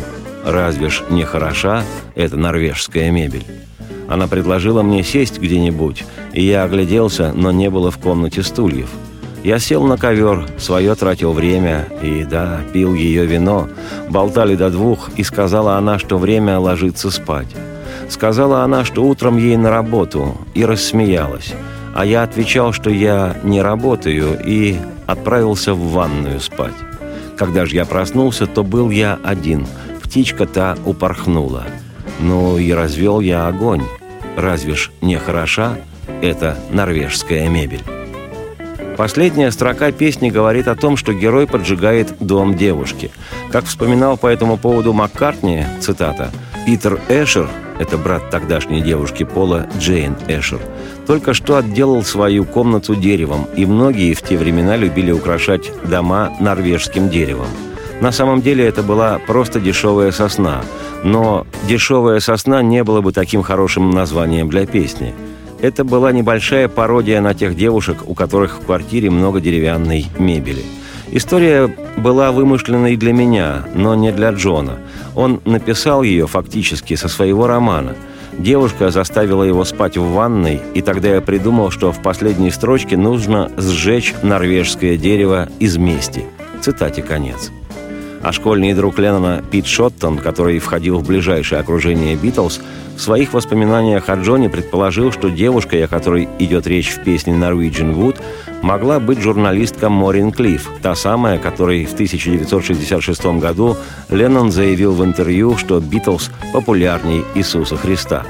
Разве 0.46 0.90
ж 0.90 1.04
не 1.10 1.24
хороша 1.24 1.84
эта 2.14 2.38
норвежская 2.38 3.10
мебель? 3.10 3.46
Она 4.08 4.28
предложила 4.28 4.84
мне 4.84 5.04
сесть 5.04 5.40
где-нибудь, 5.40 6.06
и 6.34 6.44
я 6.44 6.64
огляделся, 6.64 7.34
но 7.34 7.52
не 7.52 7.70
было 7.70 7.90
в 7.90 7.98
комнате 7.98 8.44
стульев. 8.44 8.90
Я 9.44 9.60
сел 9.60 9.84
на 9.84 9.98
ковер, 9.98 10.48
свое 10.58 10.94
тратил 10.96 11.34
время, 11.34 11.88
и, 12.02 12.26
да, 12.30 12.62
пил 12.74 12.94
ее 12.94 13.26
вино. 13.26 13.68
Болтали 14.10 14.56
до 14.56 14.70
двух, 14.70 15.10
и 15.18 15.24
сказала 15.24 15.76
она, 15.78 16.00
что 16.00 16.18
время 16.18 16.60
ложиться 16.60 17.10
спать. 17.10 17.54
Сказала 18.08 18.64
она, 18.64 18.86
что 18.86 19.04
утром 19.04 19.38
ей 19.38 19.58
на 19.58 19.70
работу, 19.70 20.38
и 20.54 20.64
рассмеялась. 20.64 21.54
А 21.96 22.06
я 22.06 22.24
отвечал, 22.24 22.72
что 22.72 22.90
я 22.90 23.36
не 23.44 23.62
работаю, 23.62 24.38
и 24.46 24.78
отправился 25.08 25.74
в 25.74 25.92
ванную 25.92 26.40
спать. 26.40 26.76
Когда 27.38 27.66
же 27.66 27.76
я 27.76 27.86
проснулся, 27.86 28.46
то 28.46 28.64
был 28.64 28.90
я 28.90 29.20
один. 29.24 29.66
Птичка 30.04 30.46
та 30.46 30.78
упорхнула. 30.86 31.64
Ну 32.20 32.58
и 32.58 32.72
развел 32.72 33.20
я 33.20 33.48
огонь. 33.48 33.84
Разве 34.36 34.76
ж 34.76 34.92
не 35.02 35.18
хороша 35.18 35.78
эта 36.22 36.58
норвежская 36.72 37.48
мебель? 37.50 37.84
Последняя 38.98 39.52
строка 39.52 39.92
песни 39.92 40.32
говорит 40.32 40.68
о 40.68 40.76
том, 40.76 40.98
что 40.98 41.14
герой 41.14 41.46
поджигает 41.46 42.16
дом 42.20 42.56
девушки. 42.56 43.12
Как 43.52 43.66
вспоминал 43.66 44.18
по 44.18 44.26
этому 44.26 44.58
поводу 44.58 44.92
Маккартни, 44.92 45.66
цитата, 45.80 46.32
«Питер 46.66 47.00
Эшер, 47.08 47.48
это 47.80 47.98
брат 47.98 48.30
тогдашней 48.30 48.82
девушки 48.82 49.24
Пола 49.24 49.68
Джейн 49.80 50.16
Эшер, 50.28 50.60
только 51.06 51.34
что 51.34 51.58
отделал 51.58 52.04
свою 52.04 52.46
комнату 52.46 52.96
деревом, 52.96 53.48
и 53.56 53.66
многие 53.66 54.14
в 54.14 54.22
те 54.22 54.38
времена 54.38 54.76
любили 54.76 55.12
украшать 55.12 55.72
дома 55.84 56.32
норвежским 56.40 57.10
деревом. 57.10 57.48
На 58.02 58.12
самом 58.12 58.42
деле 58.42 58.66
это 58.66 58.84
была 58.84 59.20
просто 59.26 59.60
дешевая 59.60 60.12
сосна, 60.12 60.62
но 61.04 61.48
дешевая 61.68 62.20
сосна 62.20 62.62
не 62.62 62.84
было 62.84 63.02
бы 63.02 63.12
таким 63.12 63.42
хорошим 63.42 63.90
названием 63.90 64.50
для 64.50 64.66
песни. 64.66 65.16
Это 65.60 65.84
была 65.84 66.12
небольшая 66.12 66.68
пародия 66.68 67.20
на 67.22 67.34
тех 67.34 67.56
девушек, 67.56 67.98
у 68.06 68.14
которых 68.14 68.60
в 68.60 68.66
квартире 68.66 69.10
много 69.10 69.42
деревянной 69.42 70.06
мебели. 70.20 70.64
История 71.12 71.74
была 71.96 72.32
вымышленной 72.32 72.96
для 72.98 73.14
меня, 73.14 73.66
но 73.74 73.96
не 73.96 74.12
для 74.12 74.32
Джона. 74.32 74.78
Он 75.16 75.42
написал 75.46 76.04
ее 76.04 76.28
фактически 76.28 76.96
со 76.96 77.08
своего 77.08 77.48
романа– 77.48 77.96
Девушка 78.38 78.92
заставила 78.92 79.44
его 79.44 79.66
спать 79.66 79.98
в 79.98 80.12
ванной, 80.12 80.62
и 80.76 80.82
тогда 80.82 81.10
я 81.16 81.22
придумал, 81.22 81.72
что 81.72 81.92
в 81.92 82.04
последней 82.04 82.52
строчке 82.52 82.96
нужно 82.96 83.52
сжечь 83.58 84.14
норвежское 84.22 84.96
дерево 84.96 85.50
из 85.60 85.78
мести. 85.78 86.24
Цитате 86.62 87.02
конец. 87.02 87.52
А 88.22 88.32
школьный 88.32 88.74
друг 88.74 89.00
Леннона 89.00 89.44
Пит 89.50 89.66
Шоттон, 89.66 90.20
который 90.20 90.60
входил 90.60 91.00
в 91.00 91.08
ближайшее 91.08 91.60
окружение 91.60 92.16
Битлз, 92.16 92.62
в 92.98 93.02
своих 93.02 93.34
воспоминаниях 93.34 94.10
о 94.10 94.16
Джоне 94.16 94.50
предположил, 94.50 95.12
что 95.12 95.30
девушкой, 95.30 95.86
о 95.86 95.88
которой 95.88 96.28
идет 96.40 96.66
речь 96.66 96.90
в 96.90 97.04
песне 97.04 97.34
«Norwegian 97.34 97.94
Wood», 97.96 98.20
могла 98.64 99.00
быть 99.00 99.22
журналистка 99.22 99.90
Морин 99.90 100.32
Клифф, 100.32 100.68
та 100.82 100.96
самая, 100.96 101.38
которой 101.38 101.86
в 101.86 101.94
1966 101.94 103.26
году 103.40 103.78
Леннон 104.10 104.52
заявил 104.52 104.94
в 104.94 105.06
интервью, 105.06 105.58
что 105.58 105.80
«Битлз 105.80 106.32
популярней 106.54 107.24
Иисуса 107.36 107.78
Христа». 107.78 108.26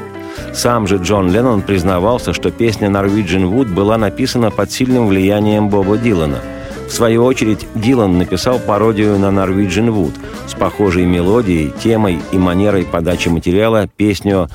Сам 0.54 0.86
же 0.86 0.98
Джон 0.98 1.32
Леннон 1.32 1.62
признавался, 1.62 2.34
что 2.34 2.52
песня 2.52 2.90
«Norwegian 2.90 3.50
Wood» 3.50 3.74
была 3.74 3.98
написана 3.98 4.52
под 4.52 4.72
сильным 4.72 5.08
влиянием 5.08 5.70
Боба 5.70 5.98
Дилана– 5.98 6.40
в 6.88 6.92
свою 6.92 7.26
очередь, 7.26 7.68
Дилан 7.76 8.18
написал 8.18 8.60
пародию 8.60 9.20
на 9.20 9.26
Norwegian 9.26 9.90
Wood 9.90 10.14
с 10.48 10.54
похожей 10.54 11.06
мелодией, 11.06 11.74
темой 11.84 12.20
и 12.32 12.38
манерой 12.38 12.86
подачи 12.86 13.28
материала 13.28 13.88
песню 13.98 14.50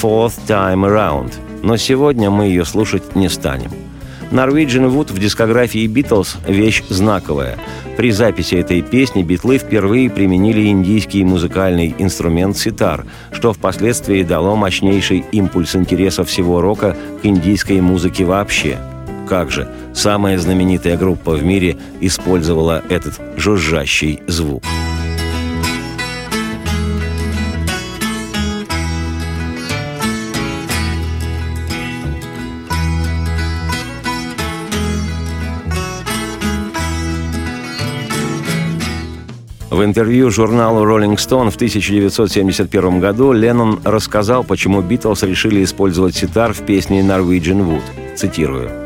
«Fourth 0.00 0.34
Time 0.46 0.86
Around», 0.86 1.32
но 1.62 1.76
сегодня 1.76 2.30
мы 2.30 2.46
ее 2.46 2.64
слушать 2.64 3.16
не 3.16 3.28
станем. 3.28 3.70
Norwegian 4.30 4.88
Wood 4.88 5.12
в 5.12 5.18
дискографии 5.18 5.86
Битлз– 5.86 6.36
вещь 6.46 6.84
знаковая. 6.88 7.58
При 7.96 8.12
записи 8.12 8.54
этой 8.54 8.80
песни 8.80 9.22
битлы 9.22 9.58
впервые 9.58 10.10
применили 10.10 10.68
индийский 10.68 11.24
музыкальный 11.24 11.94
инструмент 11.98 12.56
ситар, 12.56 13.04
что 13.32 13.52
впоследствии 13.52 14.22
дало 14.22 14.54
мощнейший 14.54 15.24
импульс 15.32 15.74
интереса 15.74 16.24
всего 16.24 16.60
рока 16.60 16.96
к 17.20 17.26
индийской 17.26 17.80
музыке 17.80 18.24
вообще– 18.24 18.78
как 19.24 19.50
же, 19.50 19.68
самая 19.94 20.38
знаменитая 20.38 20.96
группа 20.96 21.32
в 21.32 21.44
мире 21.44 21.76
использовала 22.00 22.82
этот 22.88 23.20
жужжащий 23.36 24.20
звук. 24.26 24.62
В 39.74 39.82
интервью 39.82 40.30
журналу 40.30 40.86
Rolling 40.86 41.16
Stone 41.16 41.50
в 41.50 41.56
1971 41.56 43.00
году 43.00 43.32
Леннон 43.32 43.80
рассказал, 43.82 44.44
почему 44.44 44.82
Битлз 44.82 45.24
решили 45.24 45.64
использовать 45.64 46.14
ситар 46.14 46.52
в 46.52 46.60
песне 46.60 47.00
«Norwegian 47.00 47.66
Wood». 47.66 48.14
Цитирую. 48.14 48.83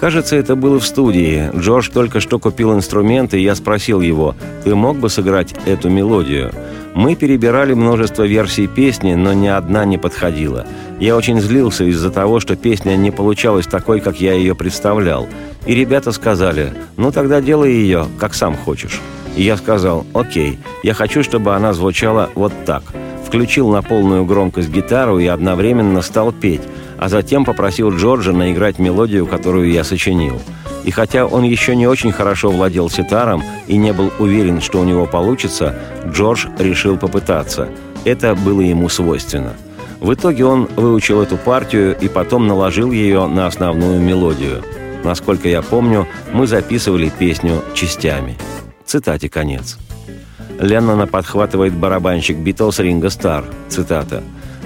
Кажется, 0.00 0.34
это 0.36 0.56
было 0.56 0.80
в 0.80 0.86
студии. 0.86 1.50
Джордж 1.54 1.90
только 1.92 2.20
что 2.20 2.38
купил 2.38 2.74
инструмент, 2.74 3.34
и 3.34 3.40
я 3.40 3.54
спросил 3.54 4.00
его, 4.00 4.34
«Ты 4.64 4.74
мог 4.74 4.96
бы 4.96 5.10
сыграть 5.10 5.54
эту 5.66 5.90
мелодию?» 5.90 6.50
Мы 6.94 7.14
перебирали 7.14 7.74
множество 7.74 8.26
версий 8.26 8.66
песни, 8.66 9.14
но 9.14 9.32
ни 9.32 9.46
одна 9.46 9.84
не 9.84 9.98
подходила. 9.98 10.66
Я 10.98 11.16
очень 11.16 11.40
злился 11.40 11.84
из-за 11.84 12.10
того, 12.10 12.40
что 12.40 12.56
песня 12.56 12.96
не 12.96 13.10
получалась 13.10 13.66
такой, 13.66 14.00
как 14.00 14.20
я 14.20 14.32
ее 14.32 14.56
представлял. 14.56 15.28
И 15.66 15.74
ребята 15.74 16.10
сказали, 16.10 16.72
ну 16.96 17.12
тогда 17.12 17.40
делай 17.40 17.72
ее, 17.72 18.06
как 18.18 18.34
сам 18.34 18.56
хочешь. 18.56 19.00
И 19.36 19.42
я 19.42 19.56
сказал, 19.56 20.04
окей, 20.14 20.58
я 20.82 20.94
хочу, 20.94 21.22
чтобы 21.22 21.54
она 21.54 21.72
звучала 21.74 22.30
вот 22.34 22.52
так. 22.66 22.82
Включил 23.24 23.68
на 23.68 23.82
полную 23.82 24.24
громкость 24.24 24.70
гитару 24.70 25.20
и 25.20 25.26
одновременно 25.26 26.02
стал 26.02 26.32
петь 26.32 26.62
а 27.00 27.08
затем 27.08 27.46
попросил 27.46 27.90
Джорджа 27.90 28.32
наиграть 28.32 28.78
мелодию, 28.78 29.26
которую 29.26 29.72
я 29.72 29.84
сочинил. 29.84 30.38
И 30.84 30.90
хотя 30.90 31.24
он 31.24 31.44
еще 31.44 31.74
не 31.74 31.86
очень 31.86 32.12
хорошо 32.12 32.50
владел 32.50 32.90
ситаром 32.90 33.42
и 33.66 33.78
не 33.78 33.94
был 33.94 34.12
уверен, 34.18 34.60
что 34.60 34.80
у 34.80 34.84
него 34.84 35.06
получится, 35.06 35.78
Джордж 36.06 36.46
решил 36.58 36.98
попытаться. 36.98 37.70
Это 38.04 38.34
было 38.34 38.60
ему 38.60 38.90
свойственно. 38.90 39.54
В 39.98 40.12
итоге 40.12 40.44
он 40.44 40.68
выучил 40.76 41.22
эту 41.22 41.38
партию 41.38 41.96
и 41.98 42.06
потом 42.06 42.46
наложил 42.46 42.92
ее 42.92 43.26
на 43.26 43.46
основную 43.46 43.98
мелодию. 43.98 44.62
Насколько 45.02 45.48
я 45.48 45.62
помню, 45.62 46.06
мы 46.34 46.46
записывали 46.46 47.10
песню 47.18 47.62
частями. 47.72 48.36
Цитате 48.84 49.30
конец. 49.30 49.78
Леннона 50.58 51.06
подхватывает 51.06 51.72
барабанщик 51.72 52.36
Битлз 52.36 52.78
Ринга 52.80 53.08
Стар. 53.08 53.44
Цитата. 53.70 54.22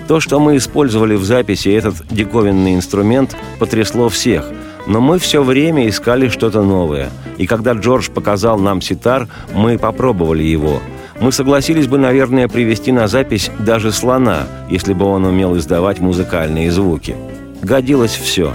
То, 0.07 0.21
что 0.21 0.39
мы 0.39 0.57
использовали 0.57 1.15
в 1.15 1.25
записи 1.25 1.69
этот 1.69 1.95
диковинный 2.11 2.75
инструмент, 2.75 3.37
потрясло 3.59 4.09
всех. 4.09 4.45
Но 4.87 5.01
мы 5.01 5.19
все 5.19 5.43
время 5.43 5.89
искали 5.89 6.29
что-то 6.29 6.63
новое. 6.63 7.09
И 7.39 7.47
когда 7.47 7.73
Джордж 7.73 8.11
показал 8.11 8.59
нам 8.59 8.83
ситар, 8.83 9.29
мы 9.55 9.79
попробовали 9.79 10.43
его. 10.43 10.81
Мы 11.21 11.33
согласились 11.33 11.87
бы, 11.87 11.97
наверное, 11.97 12.49
привести 12.49 12.93
на 12.93 13.09
запись 13.09 13.51
даже 13.61 13.93
слона, 13.93 14.47
если 14.69 14.93
бы 14.93 15.07
он 15.07 15.25
умел 15.25 15.57
издавать 15.57 16.01
музыкальные 16.01 16.71
звуки. 16.71 17.17
Годилось 17.63 18.15
все. 18.15 18.53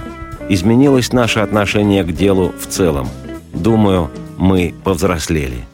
Изменилось 0.48 1.12
наше 1.12 1.40
отношение 1.40 2.04
к 2.04 2.12
делу 2.12 2.52
в 2.60 2.66
целом. 2.66 3.08
Думаю, 3.52 4.10
мы 4.36 4.74
повзрослели. 4.84 5.69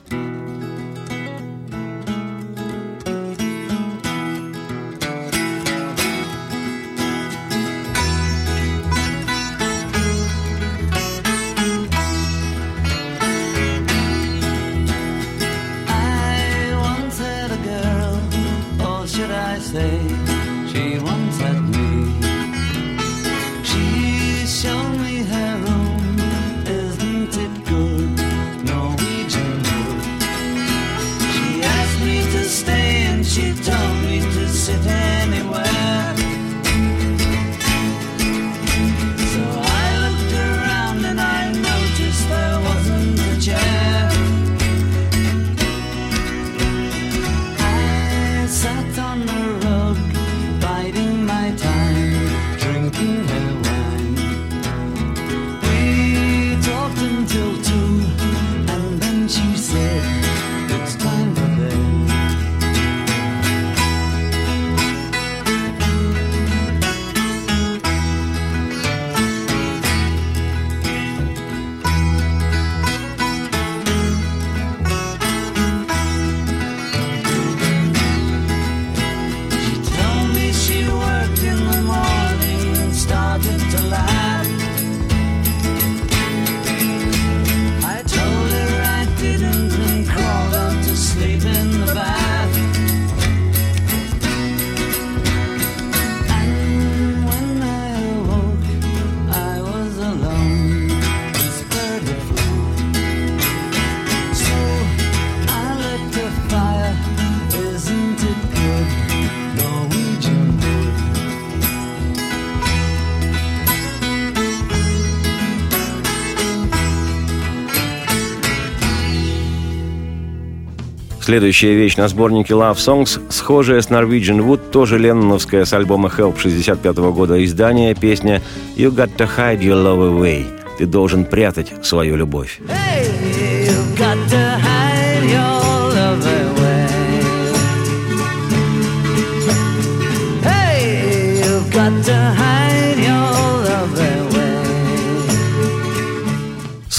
Следующая 121.36 121.74
вещь 121.74 121.96
на 121.96 122.08
сборнике 122.08 122.54
Love 122.54 122.76
Songs, 122.76 123.20
схожая 123.28 123.82
с 123.82 123.90
Norwegian 123.90 124.38
Wood, 124.38 124.70
тоже 124.70 124.96
ленноновская 124.98 125.66
с 125.66 125.72
альбома 125.74 126.08
Help 126.08 126.38
65 126.38 126.96
года 126.96 127.44
издания, 127.44 127.94
песня 127.94 128.40
«You 128.74 128.90
got 128.90 129.14
to 129.18 129.28
hide 129.36 129.60
your 129.60 129.84
love 129.84 130.18
away». 130.18 130.46
Ты 130.78 130.86
должен 130.86 131.26
прятать 131.26 131.74
свою 131.82 132.16
любовь. 132.16 132.58
Hey, 132.66 133.35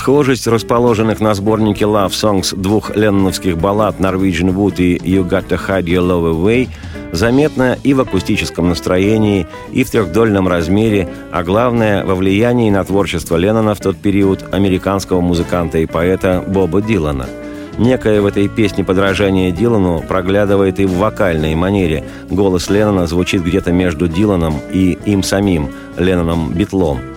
Схожесть 0.08 0.48
расположенных 0.48 1.20
на 1.20 1.34
сборнике 1.34 1.84
Love 1.84 2.12
Songs 2.12 2.56
двух 2.56 2.96
ленноновских 2.96 3.58
баллад 3.58 4.00
Norwegian 4.00 4.56
Wood 4.56 4.82
и 4.82 4.96
You 5.00 5.28
Got 5.28 5.50
to 5.50 5.60
Hide 5.60 5.84
Your 5.84 6.08
Love 6.08 6.34
Away 6.34 6.70
заметна 7.12 7.78
и 7.84 7.94
в 7.94 8.00
акустическом 8.00 8.70
настроении, 8.70 9.48
и 9.74 9.84
в 9.84 9.92
трехдольном 9.92 10.48
размере, 10.48 11.10
а 11.34 11.44
главное– 11.44 12.06
во 12.06 12.16
влиянии 12.16 12.70
на 12.70 12.86
творчество 12.86 13.36
Леннона 13.36 13.76
в 13.76 13.82
тот 13.82 13.98
период 13.98 14.46
американского 14.54 15.20
музыканта 15.20 15.80
и 15.80 15.86
поэта 15.86 16.42
Боба 16.48 16.82
Дилана. 16.82 17.28
Некое 17.78 18.22
в 18.22 18.28
этой 18.28 18.48
песне 18.48 18.86
подражание 18.86 19.52
Дилану 19.52 20.02
проглядывает 20.08 20.80
и 20.80 20.86
в 20.86 20.94
вокальной 20.94 21.54
манере. 21.56 22.06
Голос 22.30 22.70
Леннона 22.70 23.08
звучит 23.08 23.44
где-то 23.44 23.74
между 23.74 24.08
Диланом 24.08 24.56
и 24.72 24.98
им 25.06 25.22
самим, 25.22 25.68
Ленноном 25.98 26.54
Битлом. 26.54 27.17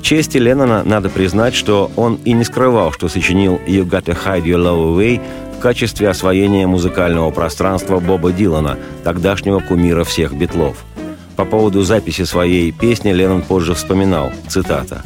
К 0.00 0.02
чести 0.02 0.38
Леннона 0.38 0.82
надо 0.82 1.10
признать, 1.10 1.54
что 1.54 1.90
он 1.94 2.18
и 2.24 2.32
не 2.32 2.42
скрывал, 2.42 2.90
что 2.90 3.08
сочинил 3.08 3.60
«You 3.66 3.84
Gotta 3.84 4.16
Hide 4.16 4.44
Your 4.44 4.56
Love 4.56 4.96
Away» 4.96 5.20
в 5.54 5.60
качестве 5.60 6.08
освоения 6.08 6.66
музыкального 6.66 7.30
пространства 7.30 8.00
Боба 8.00 8.32
Дилана, 8.32 8.78
тогдашнего 9.04 9.60
кумира 9.60 10.04
всех 10.04 10.32
битлов. 10.32 10.78
По 11.36 11.44
поводу 11.44 11.82
записи 11.82 12.24
своей 12.24 12.72
песни 12.72 13.12
Леннон 13.12 13.42
позже 13.42 13.74
вспоминал, 13.74 14.32
цитата, 14.48 15.02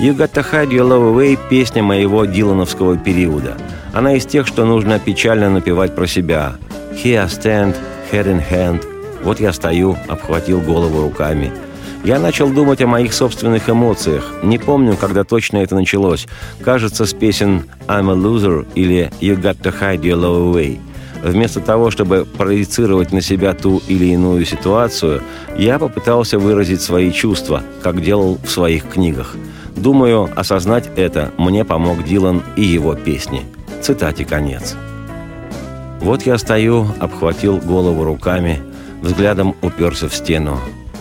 «You 0.00 0.16
Got 0.16 0.34
to 0.34 0.46
Hide 0.48 0.70
Your 0.70 0.88
Love 0.88 1.14
Away»– 1.16 1.38
песня 1.50 1.82
моего 1.82 2.24
дилановского 2.24 2.96
периода. 2.96 3.56
Она 3.92 4.14
из 4.14 4.24
тех, 4.24 4.46
что 4.46 4.64
нужно 4.64 5.00
печально 5.00 5.50
напевать 5.50 5.96
про 5.96 6.06
себя. 6.06 6.54
«Here 6.92 7.24
I 7.24 7.26
stand, 7.26 7.74
head 8.12 8.26
in 8.26 8.40
hand». 8.48 8.84
Вот 9.24 9.40
я 9.40 9.52
стою, 9.52 9.96
обхватил 10.06 10.60
голову 10.60 11.02
руками– 11.02 11.50
я 12.04 12.18
начал 12.18 12.48
думать 12.50 12.80
о 12.80 12.86
моих 12.86 13.12
собственных 13.12 13.68
эмоциях. 13.68 14.32
Не 14.42 14.58
помню, 14.58 14.96
когда 14.96 15.24
точно 15.24 15.58
это 15.58 15.74
началось. 15.74 16.26
Кажется, 16.62 17.06
с 17.06 17.12
песен 17.12 17.64
«I'm 17.86 18.10
a 18.10 18.14
loser» 18.14 18.66
или 18.74 19.10
«You 19.20 19.40
got 19.40 19.60
to 19.62 19.74
hide 19.78 20.00
your 20.00 20.20
love 20.20 20.52
away». 20.52 20.78
Вместо 21.22 21.60
того, 21.60 21.90
чтобы 21.90 22.24
проецировать 22.24 23.12
на 23.12 23.20
себя 23.20 23.52
ту 23.52 23.82
или 23.88 24.06
иную 24.06 24.44
ситуацию, 24.44 25.22
я 25.56 25.78
попытался 25.78 26.38
выразить 26.38 26.80
свои 26.80 27.10
чувства, 27.10 27.62
как 27.82 28.02
делал 28.02 28.38
в 28.44 28.50
своих 28.50 28.88
книгах. 28.88 29.34
Думаю, 29.74 30.28
осознать 30.36 30.88
это 30.96 31.32
мне 31.36 31.64
помог 31.64 32.04
Дилан 32.04 32.42
и 32.56 32.62
его 32.62 32.94
песни. 32.94 33.42
Цитате 33.82 34.24
конец. 34.24 34.76
Вот 36.00 36.22
я 36.22 36.38
стою, 36.38 36.86
обхватил 37.00 37.58
голову 37.58 38.04
руками, 38.04 38.60
взглядом 39.02 39.56
уперся 39.62 40.08
в 40.08 40.14
стену. 40.14 40.58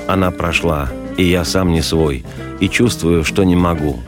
Она 0.08 0.32
прошла, 0.32 0.90
и 1.18 1.24
я 1.24 1.44
сам 1.44 1.72
не 1.72 1.82
свой, 1.82 2.24
и 2.60 2.70
чувствую, 2.70 3.24
что 3.24 3.44
не 3.44 3.56
могу. 3.56 4.00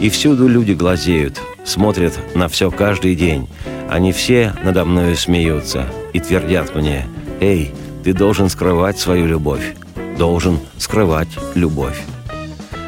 И 0.00 0.10
всюду 0.10 0.48
люди 0.48 0.72
глазеют, 0.72 1.40
смотрят 1.64 2.18
на 2.34 2.48
все 2.48 2.70
каждый 2.70 3.14
день. 3.14 3.48
Они 3.88 4.12
все 4.12 4.52
надо 4.64 4.84
мною 4.84 5.16
смеются 5.16 5.86
и 6.12 6.20
твердят 6.20 6.74
мне, 6.74 7.06
«Эй, 7.40 7.72
ты 8.02 8.12
должен 8.12 8.48
скрывать 8.48 8.98
свою 8.98 9.26
любовь, 9.26 9.74
должен 10.18 10.58
скрывать 10.78 11.28
любовь». 11.54 12.02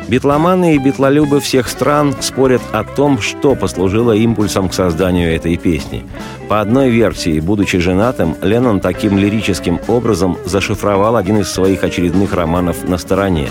Битломаны 0.09 0.77
и 0.77 0.79
битлолюбы 0.79 1.41
всех 1.41 1.69
стран 1.69 2.15
спорят 2.21 2.63
о 2.71 2.85
том, 2.85 3.21
что 3.21 3.57
послужило 3.57 4.13
импульсом 4.13 4.69
к 4.69 4.75
созданию 4.75 5.35
этой 5.35 5.57
песни. 5.57 6.07
По 6.49 6.61
одной 6.61 6.91
версии, 6.91 7.41
будучи 7.41 7.79
женатым, 7.79 8.37
Леннон 8.41 8.79
таким 8.79 9.19
лирическим 9.19 9.81
образом 9.89 10.39
зашифровал 10.45 11.17
один 11.17 11.39
из 11.39 11.51
своих 11.51 11.83
очередных 11.83 12.35
романов 12.35 12.89
«На 12.89 12.99
стороне». 12.99 13.49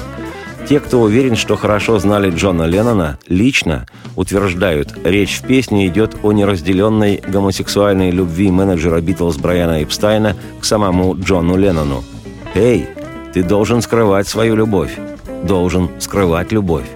Те, 0.68 0.80
кто 0.80 1.02
уверен, 1.02 1.36
что 1.36 1.58
хорошо 1.58 2.00
знали 2.00 2.32
Джона 2.32 2.63
Леннона, 2.63 3.20
лично 3.28 3.86
утверждают, 4.15 4.96
речь 5.04 5.39
в 5.39 5.46
песне 5.46 5.88
идет 5.88 6.15
о 6.24 6.32
неразделенной 6.32 7.22
гомосексуальной 7.28 8.12
любви 8.12 8.50
менеджера 8.50 9.02
Битлз 9.02 9.38
Брайана 9.38 9.84
Эпстайна 9.84 10.36
к 10.60 10.65
самому 10.65 11.15
Джону 11.20 11.58
Леннону. 11.58 12.04
«Эй, 12.56 12.88
ты 13.34 13.44
должен 13.44 13.82
скрывать 13.84 14.28
свою 14.28 14.56
любовь, 14.56 14.98
должен 15.45 15.89
скрывать 15.99 16.51
любовь». 16.51 16.88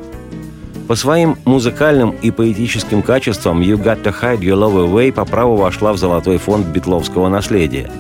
По 0.89 0.95
своим 0.95 1.37
музыкальным 1.45 2.15
и 2.21 2.31
поэтическим 2.31 3.03
качествам 3.03 3.61
«You 3.61 3.77
Got 3.77 4.01
to 4.03 4.15
Hide 4.21 4.39
Your 4.39 4.57
Love 4.57 4.89
Away» 4.89 5.13
по 5.13 5.23
праву 5.23 5.55
вошла 5.55 5.93
в 5.93 5.97
золотой 5.97 6.37
фонд 6.37 6.65
битловского 6.65 7.29
наследия. 7.29 7.91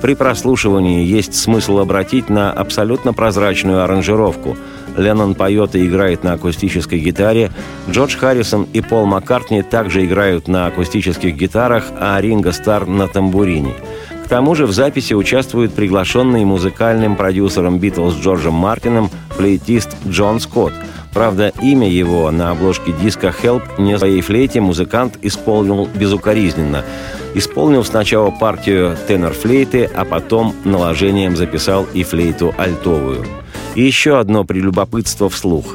При 0.00 0.14
прослушивании 0.14 1.04
есть 1.04 1.34
смысл 1.34 1.78
обратить 1.78 2.30
на 2.30 2.52
абсолютно 2.52 3.12
прозрачную 3.12 3.82
аранжировку. 3.82 4.56
Леннон 4.96 5.34
поет 5.34 5.74
и 5.74 5.86
играет 5.86 6.22
на 6.22 6.34
акустической 6.34 7.00
гитаре, 7.00 7.50
Джордж 7.88 8.16
Харрисон 8.16 8.66
и 8.72 8.80
Пол 8.80 9.06
Маккартни 9.06 9.62
также 9.62 10.04
играют 10.04 10.48
на 10.48 10.66
акустических 10.66 11.34
гитарах, 11.34 11.84
а 11.98 12.18
Ринго 12.20 12.52
Стар 12.52 12.86
на 12.86 13.08
тамбурине. 13.08 13.74
Тому 14.30 14.54
же 14.54 14.66
в 14.66 14.72
записи 14.72 15.12
участвует 15.12 15.74
приглашенный 15.74 16.44
музыкальным 16.44 17.16
продюсером 17.16 17.80
Битлз 17.80 18.14
Джорджем 18.14 18.54
Мартином 18.54 19.10
флейтист 19.30 19.96
Джон 20.06 20.38
Скотт. 20.38 20.72
Правда, 21.12 21.52
имя 21.60 21.90
его 21.90 22.30
на 22.30 22.52
обложке 22.52 22.92
диска 22.92 23.34
«Help» 23.42 23.62
не 23.78 23.98
своей 23.98 24.20
флейте 24.20 24.60
музыкант 24.60 25.18
исполнил 25.22 25.88
безукоризненно. 25.92 26.84
Исполнил 27.34 27.82
сначала 27.82 28.30
партию 28.30 28.96
тенор-флейты, 29.08 29.90
а 29.92 30.04
потом 30.04 30.54
наложением 30.62 31.36
записал 31.36 31.88
и 31.92 32.04
флейту 32.04 32.54
альтовую. 32.56 33.26
И 33.74 33.82
еще 33.82 34.20
одно 34.20 34.44
прелюбопытство 34.44 35.28
вслух. 35.28 35.74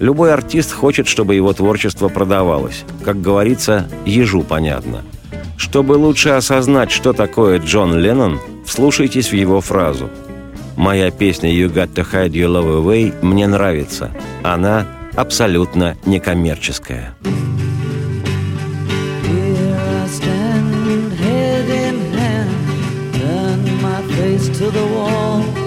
Любой 0.00 0.34
артист 0.34 0.72
хочет, 0.72 1.06
чтобы 1.06 1.36
его 1.36 1.52
творчество 1.52 2.08
продавалось. 2.08 2.82
Как 3.04 3.20
говорится, 3.20 3.86
ежу 4.04 4.42
понятно. 4.42 5.02
Чтобы 5.56 5.92
лучше 5.92 6.30
осознать, 6.30 6.90
что 6.90 7.12
такое 7.12 7.58
Джон 7.58 7.98
Леннон, 7.98 8.40
вслушайтесь 8.64 9.30
в 9.30 9.34
его 9.34 9.60
фразу– 9.60 10.10
Моя 10.76 11.10
песня 11.10 11.50
«You 11.50 11.72
Got 11.72 11.94
to 11.94 12.06
Hide 12.10 12.30
Your 12.32 12.48
Love 12.48 12.82
Away» 12.82 13.14
мне 13.22 13.46
нравится. 13.46 14.10
Она 14.42 14.86
абсолютно 15.14 15.96
некоммерческая. 16.06 17.14
To 24.58 24.70
the 24.70 24.86
wall. 24.86 25.61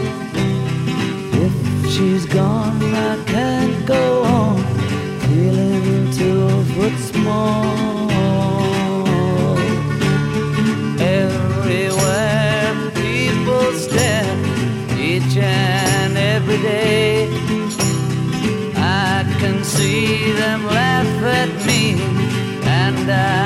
andar. 23.05 23.44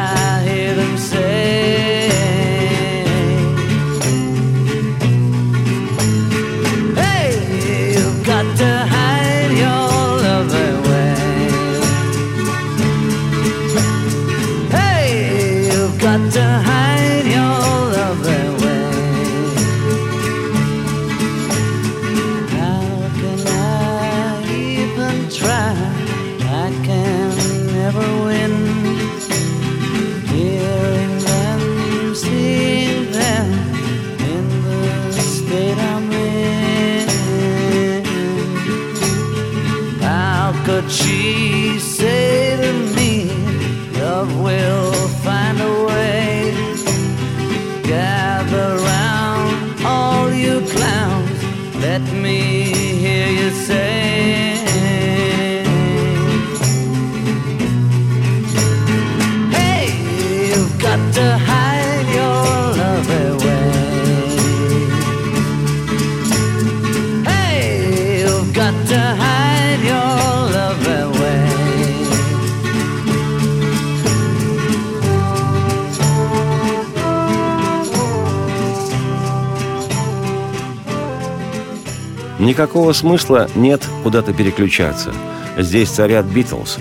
Никакого 82.59 82.91
смысла 82.91 83.47
нет 83.55 83.87
куда-то 84.03 84.33
переключаться. 84.33 85.13
Здесь 85.57 85.87
царят 85.91 86.25
Битлз. 86.25 86.77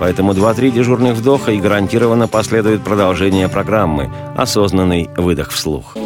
Поэтому 0.00 0.32
2-3 0.32 0.72
дежурных 0.72 1.14
вдоха 1.14 1.52
и 1.52 1.60
гарантированно 1.60 2.26
последует 2.26 2.82
продолжение 2.82 3.48
программы 3.48 4.10
«Осознанный 4.36 5.08
выдох 5.16 5.52
вслух». 5.52 5.96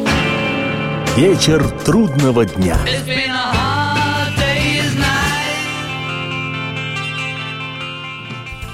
Вечер 1.16 1.66
трудного 1.86 2.44
дня. 2.44 2.76
It's 2.84 3.06
been 3.06 3.30
a 3.30 3.65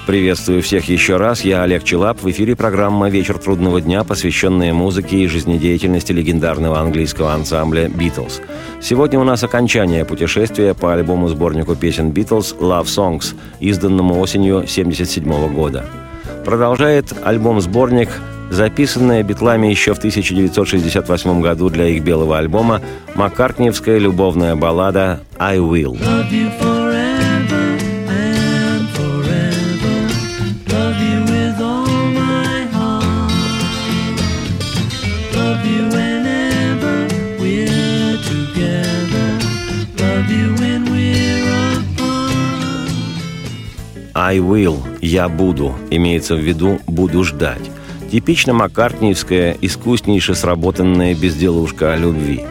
Приветствую 0.05 0.61
всех 0.61 0.89
еще 0.89 1.15
раз. 1.15 1.45
Я 1.45 1.63
Олег 1.63 1.85
Челап. 1.85 2.21
В 2.21 2.29
эфире 2.29 2.57
программа 2.57 3.09
«Вечер 3.09 3.37
трудного 3.37 3.79
дня», 3.79 4.03
посвященная 4.03 4.73
музыке 4.73 5.19
и 5.19 5.27
жизнедеятельности 5.27 6.11
легендарного 6.11 6.77
английского 6.77 7.33
ансамбля 7.33 7.87
«Битлз». 7.87 8.41
Сегодня 8.81 9.17
у 9.17 9.23
нас 9.23 9.45
окончание 9.45 10.03
путешествия 10.03 10.73
по 10.73 10.93
альбому-сборнику 10.93 11.75
песен 11.75 12.11
«Битлз» 12.11 12.53
«Love 12.59 12.83
Songs», 12.83 13.33
изданному 13.61 14.19
осенью 14.19 14.57
1977 14.57 15.53
года. 15.53 15.85
Продолжает 16.43 17.13
альбом-сборник 17.23 18.09
записанная 18.49 19.23
битлами 19.23 19.67
еще 19.67 19.93
в 19.93 19.99
1968 19.99 21.41
году 21.41 21.69
для 21.69 21.87
их 21.87 22.03
белого 22.03 22.37
альбома 22.37 22.81
маккартниевская 23.15 23.99
любовная 23.99 24.57
баллада 24.57 25.21
«I 25.39 25.59
Will». 25.59 25.97
«I 44.33 44.39
will»– 44.39 44.79
«Я 45.01 45.29
буду» 45.29 45.75
имеется 45.91 46.35
в 46.35 46.39
виду 46.39 46.79
«буду 46.87 47.23
ждать». 47.23 47.69
Типично 48.11 48.53
маккартниевская, 48.53 49.55
искуснейше 49.61 50.33
сработанная 50.33 51.13
безделушка 51.13 51.93
о 51.93 51.97
любви. 51.97 52.41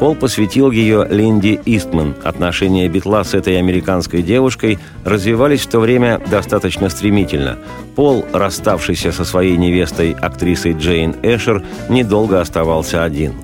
Пол 0.00 0.16
посвятил 0.16 0.72
ее 0.72 1.06
Линди 1.08 1.60
Истман. 1.64 2.16
Отношения 2.24 2.88
Битла 2.88 3.22
с 3.22 3.34
этой 3.34 3.56
американской 3.56 4.22
девушкой 4.22 4.80
развивались 5.04 5.60
в 5.60 5.68
то 5.68 5.78
время 5.78 6.20
достаточно 6.28 6.88
стремительно. 6.88 7.58
Пол, 7.94 8.26
расставшийся 8.32 9.12
со 9.12 9.24
своей 9.24 9.56
невестой, 9.56 10.16
актрисой 10.20 10.72
Джейн 10.72 11.14
Эшер, 11.22 11.62
недолго 11.88 12.40
оставался 12.40 13.04
один. 13.04 13.34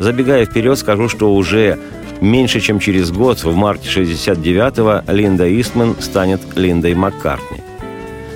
Забегая 0.00 0.46
вперед, 0.46 0.78
скажу, 0.78 1.10
что 1.10 1.34
уже 1.34 1.78
меньше 2.24 2.60
чем 2.60 2.80
через 2.80 3.10
год, 3.10 3.42
в 3.44 3.54
марте 3.54 3.88
69-го, 3.88 5.12
Линда 5.12 5.60
Истман 5.60 5.96
станет 6.00 6.40
Линдой 6.56 6.94
Маккартни. 6.94 7.58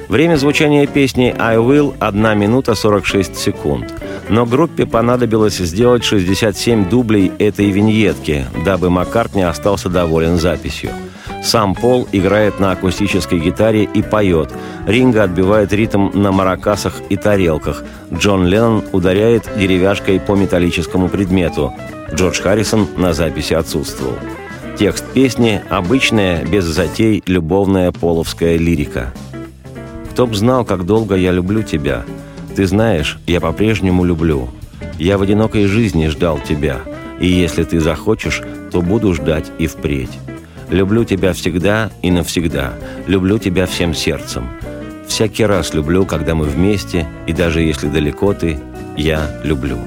Время 0.08 0.36
звучания 0.36 0.86
песни 0.86 1.34
«I 1.38 1.56
Will»– 1.56 1.94
1 2.00 2.38
минута 2.38 2.74
46 2.74 3.36
секунд. 3.36 3.92
Но 4.28 4.46
группе 4.46 4.86
понадобилось 4.86 5.58
сделать 5.58 6.04
67 6.04 6.88
дублей 6.88 7.32
этой 7.38 7.70
виньетки, 7.70 8.46
дабы 8.64 8.90
Маккартни 8.90 9.42
остался 9.42 9.88
доволен 9.88 10.38
записью. 10.38 10.90
Сам 11.48 11.74
Пол 11.74 12.06
играет 12.12 12.60
на 12.60 12.72
акустической 12.72 13.40
гитаре 13.40 13.84
и 13.84 14.02
поет. 14.02 14.52
Ринга 14.86 15.22
отбивает 15.22 15.72
ритм 15.72 16.10
на 16.12 16.30
маракасах 16.30 17.00
и 17.08 17.16
тарелках. 17.16 17.84
Джон 18.12 18.46
Леннон 18.46 18.84
ударяет 18.92 19.48
деревяшкой 19.56 20.20
по 20.20 20.32
металлическому 20.36 21.08
предмету. 21.08 21.72
Джордж 22.12 22.42
Харрисон 22.42 22.86
на 22.98 23.14
записи 23.14 23.54
отсутствовал. 23.54 24.14
Текст 24.78 25.04
песни– 25.14 25.62
обычная, 25.70 26.44
без 26.44 26.64
затей, 26.64 27.22
любовная 27.26 27.92
половская 27.92 28.58
лирика– 28.58 29.14
кто 30.18 30.26
б 30.26 30.34
знал, 30.34 30.64
как 30.64 30.84
долго 30.84 31.14
я 31.14 31.30
люблю 31.30 31.62
тебя. 31.62 32.04
Ты 32.56 32.66
знаешь, 32.66 33.20
я 33.28 33.40
по-прежнему 33.40 34.04
люблю. 34.04 34.48
Я 34.98 35.16
в 35.16 35.22
одинокой 35.22 35.66
жизни 35.66 36.08
ждал 36.08 36.40
тебя. 36.40 36.80
И 37.20 37.28
если 37.28 37.62
ты 37.62 37.78
захочешь, 37.78 38.42
то 38.72 38.82
буду 38.82 39.14
ждать 39.14 39.52
и 39.60 39.68
впредь. 39.68 40.10
Люблю 40.70 41.04
тебя 41.04 41.32
всегда 41.32 41.90
и 42.02 42.10
навсегда. 42.10 42.74
Люблю 43.06 43.38
тебя 43.38 43.66
всем 43.66 43.94
сердцем. 43.94 44.48
Всякий 45.06 45.44
раз 45.44 45.72
люблю, 45.72 46.04
когда 46.04 46.34
мы 46.34 46.44
вместе, 46.44 47.06
и 47.26 47.32
даже 47.32 47.62
если 47.62 47.88
далеко 47.88 48.34
ты, 48.34 48.58
я 48.96 49.40
люблю. 49.42 49.78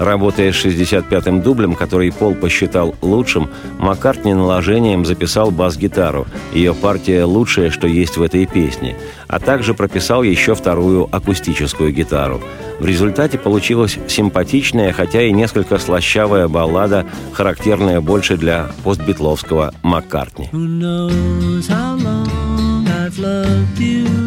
Работая 0.00 0.50
с 0.50 0.64
65-м 0.64 1.42
дублем, 1.42 1.74
который 1.74 2.10
Пол 2.10 2.34
посчитал 2.34 2.94
лучшим, 3.02 3.50
Маккартни 3.78 4.32
наложением 4.32 5.04
записал 5.04 5.50
бас-гитару. 5.50 6.26
Ее 6.54 6.72
партия 6.72 7.24
лучшая, 7.24 7.70
что 7.70 7.86
есть 7.86 8.16
в 8.16 8.22
этой 8.22 8.46
песне. 8.46 8.96
А 9.28 9.38
также 9.38 9.74
прописал 9.74 10.22
еще 10.22 10.54
вторую 10.54 11.06
акустическую 11.14 11.92
гитару. 11.92 12.40
В 12.78 12.86
результате 12.86 13.36
получилась 13.36 13.98
симпатичная, 14.08 14.94
хотя 14.94 15.20
и 15.20 15.32
несколько 15.32 15.76
слащавая 15.78 16.48
баллада, 16.48 17.04
характерная 17.34 18.00
больше 18.00 18.38
для 18.38 18.70
постбитловского 18.82 19.74
Маккартни. 19.82 20.48
Who 20.50 20.66
knows 20.66 21.68
how 21.68 21.98
long 21.98 22.88
I've 22.88 23.18
loved 23.18 23.78
you? 23.78 24.19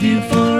Love 0.00 0.06
you 0.08 0.20
forever 0.22 0.59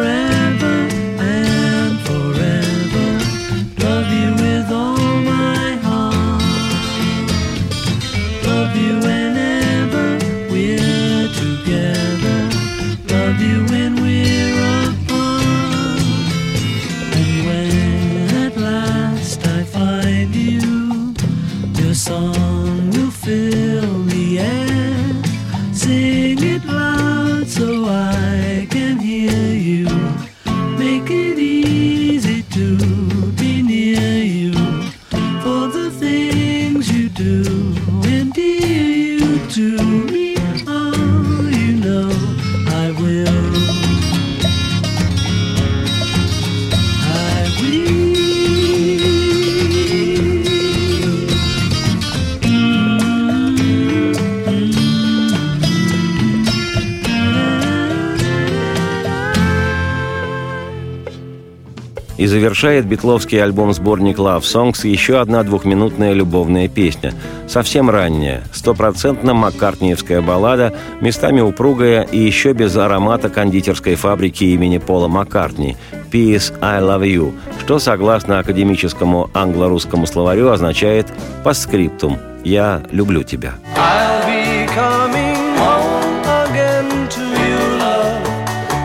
завершает 62.60 62.84
битловский 62.84 63.42
альбом-сборник 63.42 64.18
Love 64.18 64.42
Songs 64.42 64.86
еще 64.86 65.18
одна 65.18 65.42
двухминутная 65.44 66.12
любовная 66.12 66.68
песня. 66.68 67.14
Совсем 67.48 67.88
ранняя, 67.88 68.42
стопроцентно 68.52 69.32
маккартниевская 69.32 70.20
баллада, 70.20 70.74
местами 71.00 71.40
упругая 71.40 72.02
и 72.02 72.18
еще 72.18 72.52
без 72.52 72.76
аромата 72.76 73.30
кондитерской 73.30 73.94
фабрики 73.94 74.44
имени 74.44 74.76
Пола 74.76 75.08
Маккартни 75.08 75.78
«Peace, 76.12 76.52
I 76.60 76.82
love 76.82 77.06
you», 77.06 77.32
что, 77.60 77.78
согласно 77.78 78.40
академическому 78.40 79.30
англо-русскому 79.32 80.06
словарю, 80.06 80.50
означает 80.50 81.06
«постскриптум» 81.42 82.18
«Я 82.44 82.82
люблю 82.90 83.22
тебя». 83.22 83.54
I'll 83.76 84.26
be 84.26 84.66
coming 84.76 85.56
home 85.56 86.22
again 86.44 87.08
to 87.08 87.22
you, 87.40 87.78
love, 87.78 88.20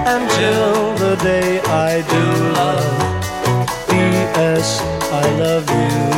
until 0.07 0.95
the 0.95 1.21
day 1.21 1.59
I 1.67 2.01
do 2.03 2.53
love. 2.53 3.04
P.S. 4.35 4.81
I 5.13 5.39
love 5.39 5.65
you. 5.69 6.15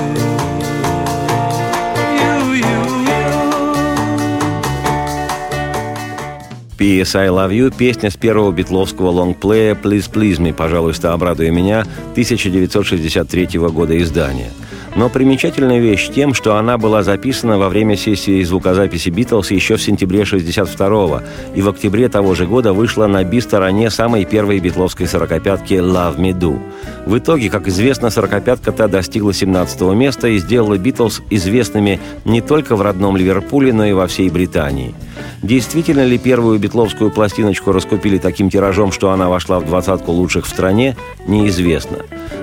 P.S. 6.77 7.15
I 7.15 7.27
Love 7.27 7.51
You– 7.51 7.71
песня 7.77 8.09
с 8.09 8.15
первого 8.15 8.51
битловского 8.51 9.09
лонгплея 9.09 9.75
«Please 9.75 10.11
Please 10.11 10.39
Me», 10.39 10.51
«Пожалуйста, 10.51 11.13
обрадуй 11.13 11.51
меня» 11.51 11.81
1963 12.13 13.59
года 13.59 13.95
издания. 14.01 14.51
Но 14.97 15.09
примечательная 15.09 15.77
вещь 15.77 16.09
тем, 16.09 16.33
что 16.33 16.55
она 16.55 16.79
была 16.79 17.03
записана 17.03 17.59
во 17.59 17.69
время 17.69 17.95
сессии 17.95 18.41
звукозаписи 18.41 19.09
«Битлз» 19.09 19.51
еще 19.51 19.75
в 19.75 19.81
сентябре 19.83 20.25
62 20.25 21.21
и 21.53 21.61
в 21.61 21.69
октябре 21.69 22.09
того 22.09 22.33
же 22.33 22.47
года 22.47 22.73
вышла 22.73 23.05
на 23.05 23.23
би-стороне 23.23 23.91
самой 23.91 24.25
первой 24.25 24.59
битловской 24.59 25.05
сорокопятки 25.05 25.75
«Love 25.75 26.17
Me 26.17 26.31
Do». 26.31 26.59
В 27.05 27.15
итоге, 27.15 27.51
как 27.51 27.67
известно, 27.67 28.09
сорокопятка-то 28.09 28.87
достигла 28.87 29.35
17 29.35 29.79
места 29.93 30.29
и 30.29 30.39
сделала 30.39 30.79
«Битлз» 30.79 31.21
известными 31.29 31.99
не 32.25 32.41
только 32.41 32.75
в 32.75 32.81
родном 32.81 33.17
Ливерпуле, 33.17 33.73
но 33.73 33.85
и 33.85 33.93
во 33.93 34.07
всей 34.07 34.31
Британии. 34.31 34.95
Действительно 35.43 36.03
ли 36.03 36.17
первую 36.17 36.57
битловскую 36.57 37.11
пластиночку 37.11 37.71
раскупили 37.71 38.17
таким 38.17 38.49
тиражом, 38.49 38.91
что 38.91 39.11
она 39.11 39.29
вошла 39.29 39.59
в 39.59 39.65
двадцатку 39.65 40.11
лучших 40.11 40.45
в 40.45 40.49
стране, 40.49 40.97
неизвестно. 41.27 41.99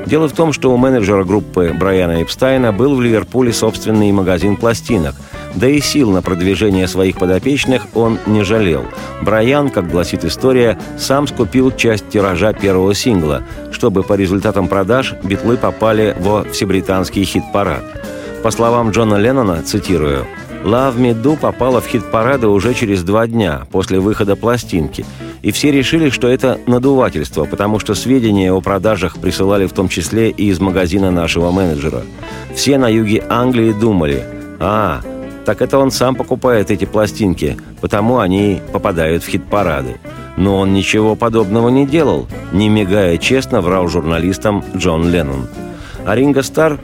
Дело 0.06 0.28
в 0.28 0.32
том, 0.32 0.52
что 0.52 0.72
у 0.72 0.76
менеджера 0.76 1.24
группы 1.24 1.74
Брайана 1.78 2.22
Эпстайна 2.44 2.74
был 2.74 2.94
в 2.94 3.00
Ливерпуле 3.00 3.54
собственный 3.54 4.12
магазин 4.12 4.59
пластинок, 4.59 5.14
да 5.54 5.66
и 5.66 5.80
сил 5.80 6.11
на 6.11 6.20
продвижение 6.20 6.87
своих 6.87 7.16
подопечных 7.16 7.87
он 7.94 8.18
не 8.26 8.44
жалел. 8.44 8.85
Брайан, 9.22 9.70
как 9.70 9.88
гласит 9.88 10.26
история, 10.26 10.78
сам 10.98 11.26
скупил 11.26 11.70
часть 11.70 12.11
тиража 12.11 12.52
первого 12.52 12.94
сингла, 12.94 13.44
чтобы 13.72 14.02
по 14.02 14.12
результатам 14.12 14.68
продаж 14.68 15.14
битлы 15.22 15.57
попали 15.57 16.14
во 16.20 16.44
всебританский 16.44 17.24
хит-парад. 17.24 17.83
По 18.42 18.50
словам 18.50 18.90
Джона 18.90 19.14
Леннона, 19.14 19.62
цитирую, 19.62 20.26
«Love 20.64 20.96
Me 20.96 21.14
Do» 21.14 21.38
попала 21.38 21.83
в 21.83 21.87
хит-парады 21.87 22.48
уже 22.48 22.72
через 22.72 23.03
два 23.03 23.27
дня 23.27 23.66
после 23.70 24.00
выхода 24.00 24.35
пластинки, 24.35 25.05
и 25.42 25.53
все 25.53 25.70
решили, 25.70 26.09
что 26.09 26.27
это 26.27 26.59
надувательство, 26.66 27.44
потому 27.44 27.79
что 27.79 27.94
сведения 27.94 28.50
о 28.50 28.62
продажах 28.62 29.18
присылали 29.18 29.66
в 29.66 29.74
том 29.74 29.90
числе 29.90 30.31
и 30.31 30.48
из 30.48 30.61
магазина 30.61 31.11
нашего 31.11 31.50
менеджера. 31.50 32.03
Все 32.55 32.79
на 32.79 32.88
юге 32.88 33.22
Англии 33.29 33.72
думали, 33.72 34.24
«А, 34.59 35.03
так 35.44 35.61
это 35.61 35.77
он 35.77 35.90
сам 35.90 36.14
покупает 36.14 36.70
эти 36.70 36.87
пластинки, 36.87 37.59
потому 37.83 38.18
они 38.18 38.61
попадают 38.72 39.22
в 39.22 39.29
хит-парады». 39.29 39.98
Но 40.37 40.59
он 40.59 40.72
ничего 40.72 41.14
подобного 41.14 41.68
не 41.68 41.87
делал, 41.87 42.27
не 42.53 42.68
мигая 42.68 43.18
честно 43.18 43.61
врал 43.61 43.87
журналистам 43.87 44.64
Джон 44.74 45.09
Леннон. 45.11 45.46
А 46.07 46.16
Ринго 46.16 46.42
Стар 46.42 46.81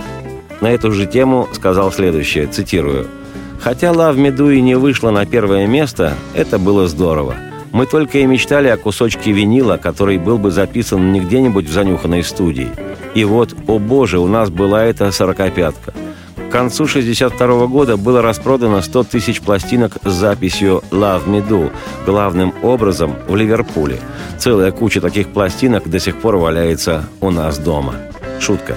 на 0.61 0.71
эту 0.71 0.93
же 0.93 1.07
тему 1.07 1.49
сказал 1.53 1.91
следующее, 1.91 2.47
цитирую. 2.47 3.09
«Хотя 3.61 3.93
Me 3.93 4.35
Do 4.35 4.55
и 4.55 4.61
не 4.61 4.75
вышла 4.75 5.11
на 5.11 5.27
первое 5.27 5.67
место, 5.67 6.15
это 6.35 6.59
было 6.59 6.89
здорово. 6.89 7.37
Мы 7.73 7.87
только 7.87 8.19
и 8.19 8.27
мечтали 8.27 8.69
о 8.69 8.77
кусочке 8.77 9.33
винила, 9.33 9.77
который 9.77 10.19
был 10.19 10.39
бы 10.39 10.51
записан 10.51 11.13
не 11.13 11.21
где-нибудь 11.21 11.67
в 11.67 11.73
занюханной 11.73 12.25
студии. 12.25 12.69
И 13.15 13.25
вот, 13.25 13.55
о 13.67 13.79
боже, 13.79 14.19
у 14.19 14.27
нас 14.27 14.51
была 14.51 14.85
эта 14.85 15.13
сорокопятка. 15.13 15.93
К 16.49 16.53
концу 16.53 16.89
62 16.89 17.67
года 17.69 17.97
было 17.97 18.23
распродано 18.23 18.83
100 18.83 19.05
тысяч 19.05 19.41
пластинок 19.41 19.99
с 20.03 20.11
записью 20.11 20.83
«Love 20.91 21.27
Me 21.27 21.47
Do», 21.47 21.71
главным 22.05 22.53
образом 22.63 23.15
в 23.29 23.37
Ливерпуле. 23.37 24.01
Целая 24.37 24.73
куча 24.73 25.01
таких 25.01 25.29
пластинок 25.29 25.89
до 25.89 26.01
сих 26.01 26.17
пор 26.21 26.39
валяется 26.39 27.05
у 27.21 27.31
нас 27.31 27.59
дома. 27.59 27.95
Шутка. 28.41 28.75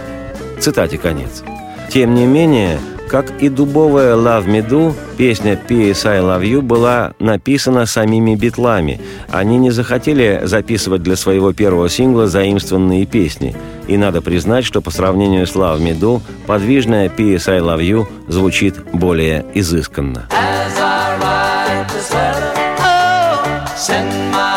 Цитате 0.59 0.99
конец. 0.99 1.43
Тем 1.89 2.13
не 2.13 2.27
менее, 2.27 2.79
как 3.13 3.43
и 3.43 3.47
дубовая 3.47 4.15
«Love 4.15 4.47
Me 4.47 4.67
Do», 4.67 4.95
песня 5.19 5.55
«P.S. 5.55 6.03
I 6.07 6.17
Love 6.17 6.41
You» 6.41 6.61
была 6.63 7.13
написана 7.19 7.85
самими 7.85 8.33
битлами. 8.33 8.99
Они 9.29 9.59
не 9.59 9.69
захотели 9.69 10.41
записывать 10.45 11.03
для 11.03 11.15
своего 11.15 11.53
первого 11.53 11.89
сингла 11.89 12.25
заимствованные 12.25 13.05
песни. 13.05 13.55
И 13.87 13.97
надо 13.97 14.23
признать, 14.23 14.65
что 14.65 14.81
по 14.81 14.89
сравнению 14.89 15.45
с 15.45 15.53
«Love 15.53 15.79
Me 15.79 15.95
Do» 15.95 16.21
подвижная 16.47 17.07
«P.S. 17.07 17.49
I 17.49 17.59
Love 17.59 17.81
You» 17.81 18.07
звучит 18.27 18.83
более 18.93 19.45
изысканно. 19.53 20.27
As 20.31 20.75
I 20.79 21.19
write 21.19 21.87
this 21.93 22.11
letter, 22.11 22.51
oh, 22.79 23.75
send 23.77 24.09
my 24.31 24.52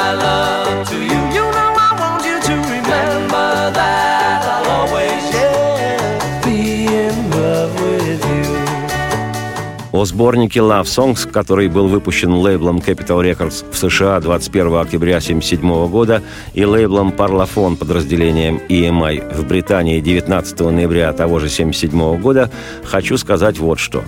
сборнике 10.07 10.61
Love 10.61 10.85
Songs, 10.85 11.31
который 11.31 11.69
был 11.69 11.89
выпущен 11.89 12.33
лейблом 12.33 12.79
Capital 12.79 13.23
Records 13.23 13.65
в 13.71 13.77
США 13.77 14.19
21 14.21 14.77
октября 14.77 15.19
1977 15.19 15.89
года 15.89 16.23
и 16.55 16.65
лейблом 16.65 17.11
Parlophone 17.11 17.77
подразделением 17.77 18.61
EMI 18.69 19.35
в 19.37 19.47
Британии 19.47 20.01
19 20.01 20.61
ноября 20.61 21.13
того 21.13 21.41
же 21.41 21.47
1977 21.47 22.23
года, 22.23 22.51
хочу 22.85 23.19
сказать 23.19 23.59
вот 23.59 23.79
что. 23.79 24.03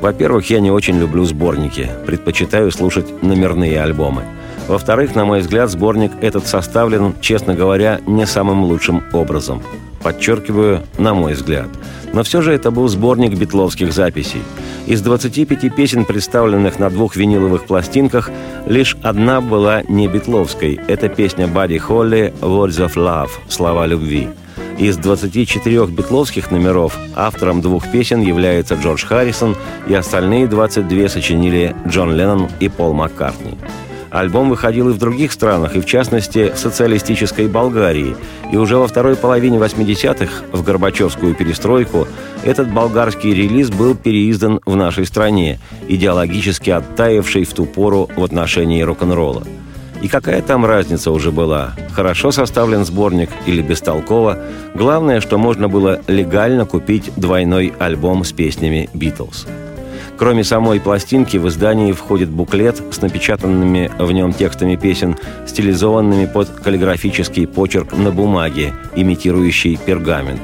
Во-первых, 0.00 0.50
я 0.50 0.60
не 0.60 0.70
очень 0.70 0.98
люблю 0.98 1.24
сборники, 1.24 1.88
предпочитаю 2.06 2.72
слушать 2.72 3.22
номерные 3.22 3.80
альбомы. 3.80 4.24
Во-вторых, 4.66 5.14
на 5.14 5.24
мой 5.24 5.40
взгляд, 5.40 5.70
сборник 5.70 6.12
этот 6.20 6.46
составлен, 6.46 7.14
честно 7.20 7.54
говоря, 7.54 8.00
не 8.06 8.26
самым 8.26 8.64
лучшим 8.64 9.04
образом. 9.12 9.62
Подчеркиваю, 10.04 10.82
на 10.98 11.14
мой 11.14 11.32
взгляд. 11.32 11.68
Но 12.12 12.22
все 12.22 12.42
же 12.42 12.52
это 12.52 12.70
был 12.70 12.86
сборник 12.86 13.36
битловских 13.36 13.92
записей. 13.92 14.42
Из 14.86 15.00
25 15.00 15.74
песен, 15.74 16.04
представленных 16.04 16.78
на 16.78 16.90
двух 16.90 17.16
виниловых 17.16 17.64
пластинках, 17.64 18.30
лишь 18.66 18.96
одна 19.02 19.40
была 19.40 19.82
не 19.82 20.06
битловской. 20.06 20.78
Это 20.88 21.08
песня 21.08 21.48
Бадди 21.48 21.78
Холли 21.78 22.34
«Words 22.40 22.86
of 22.86 22.94
Love»– 22.94 23.30
«Слова 23.48 23.86
любви». 23.86 24.28
Из 24.78 24.96
24 24.98 25.86
битловских 25.86 26.50
номеров 26.50 26.98
автором 27.16 27.62
двух 27.62 27.90
песен 27.90 28.20
является 28.20 28.74
Джордж 28.74 29.06
Харрисон, 29.06 29.56
и 29.88 29.94
остальные 29.94 30.48
22 30.48 31.08
сочинили 31.08 31.74
Джон 31.88 32.14
Леннон 32.14 32.48
и 32.60 32.68
Пол 32.68 32.92
Маккартни. 32.92 33.56
Альбом 34.14 34.48
выходил 34.48 34.90
и 34.90 34.92
в 34.92 34.98
других 34.98 35.32
странах, 35.32 35.74
и 35.74 35.80
в 35.80 35.86
частности 35.86 36.52
в 36.54 36.58
социалистической 36.58 37.48
Болгарии. 37.48 38.14
И 38.52 38.56
уже 38.56 38.76
во 38.76 38.86
второй 38.86 39.16
половине 39.16 39.58
80-х, 39.58 40.44
в 40.52 40.62
Горбачевскую 40.62 41.34
перестройку, 41.34 42.06
этот 42.44 42.72
болгарский 42.72 43.34
релиз 43.34 43.70
был 43.70 43.96
переиздан 43.96 44.60
в 44.64 44.76
нашей 44.76 45.04
стране, 45.06 45.58
идеологически 45.88 46.70
оттаивший 46.70 47.42
в 47.42 47.52
ту 47.54 47.66
пору 47.66 48.08
в 48.14 48.22
отношении 48.22 48.82
рок-н-ролла. 48.82 49.42
И 50.00 50.06
какая 50.06 50.42
там 50.42 50.64
разница 50.64 51.10
уже 51.10 51.32
была? 51.32 51.72
Хорошо 51.92 52.30
составлен 52.30 52.84
сборник 52.84 53.30
или 53.46 53.62
бестолково? 53.62 54.38
Главное, 54.76 55.20
что 55.20 55.38
можно 55.38 55.68
было 55.68 56.02
легально 56.06 56.66
купить 56.66 57.10
двойной 57.16 57.72
альбом 57.80 58.22
с 58.22 58.30
песнями 58.30 58.88
«Битлз». 58.94 59.48
Кроме 60.24 60.42
самой 60.42 60.80
пластинки, 60.80 61.36
в 61.36 61.46
издании 61.48 61.92
входит 61.92 62.30
буклет 62.30 62.82
с 62.90 63.02
напечатанными 63.02 63.92
в 63.98 64.10
нем 64.10 64.32
текстами 64.32 64.74
песен, 64.74 65.18
стилизованными 65.46 66.24
под 66.24 66.48
каллиграфический 66.48 67.46
почерк 67.46 67.92
на 67.92 68.10
бумаге, 68.10 68.72
имитирующий 68.96 69.76
пергамент. 69.76 70.40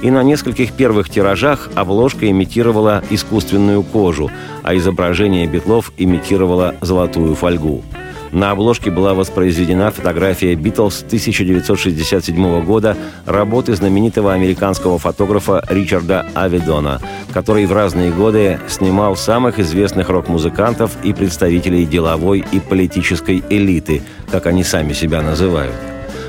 И 0.00 0.10
на 0.10 0.22
нескольких 0.22 0.72
первых 0.72 1.10
тиражах 1.10 1.68
обложка 1.74 2.30
имитировала 2.30 3.04
искусственную 3.10 3.82
кожу, 3.82 4.30
а 4.62 4.74
изображение 4.74 5.46
битлов 5.46 5.92
имитировало 5.98 6.76
золотую 6.80 7.34
фольгу– 7.34 7.84
на 8.32 8.50
обложке 8.50 8.90
была 8.90 9.14
воспроизведена 9.14 9.90
фотография 9.90 10.54
«Битлз» 10.54 11.02
1967 11.02 12.64
года 12.64 12.96
работы 13.26 13.74
знаменитого 13.74 14.32
американского 14.32 14.98
фотографа 14.98 15.64
Ричарда 15.68 16.26
Авидона, 16.34 17.00
который 17.32 17.66
в 17.66 17.72
разные 17.72 18.10
годы 18.10 18.60
снимал 18.68 19.16
самых 19.16 19.58
известных 19.58 20.08
рок-музыкантов 20.08 20.92
и 21.02 21.12
представителей 21.12 21.86
деловой 21.86 22.44
и 22.52 22.60
политической 22.60 23.42
элиты, 23.48 24.02
как 24.30 24.46
они 24.46 24.64
сами 24.64 24.92
себя 24.92 25.22
называют. 25.22 25.74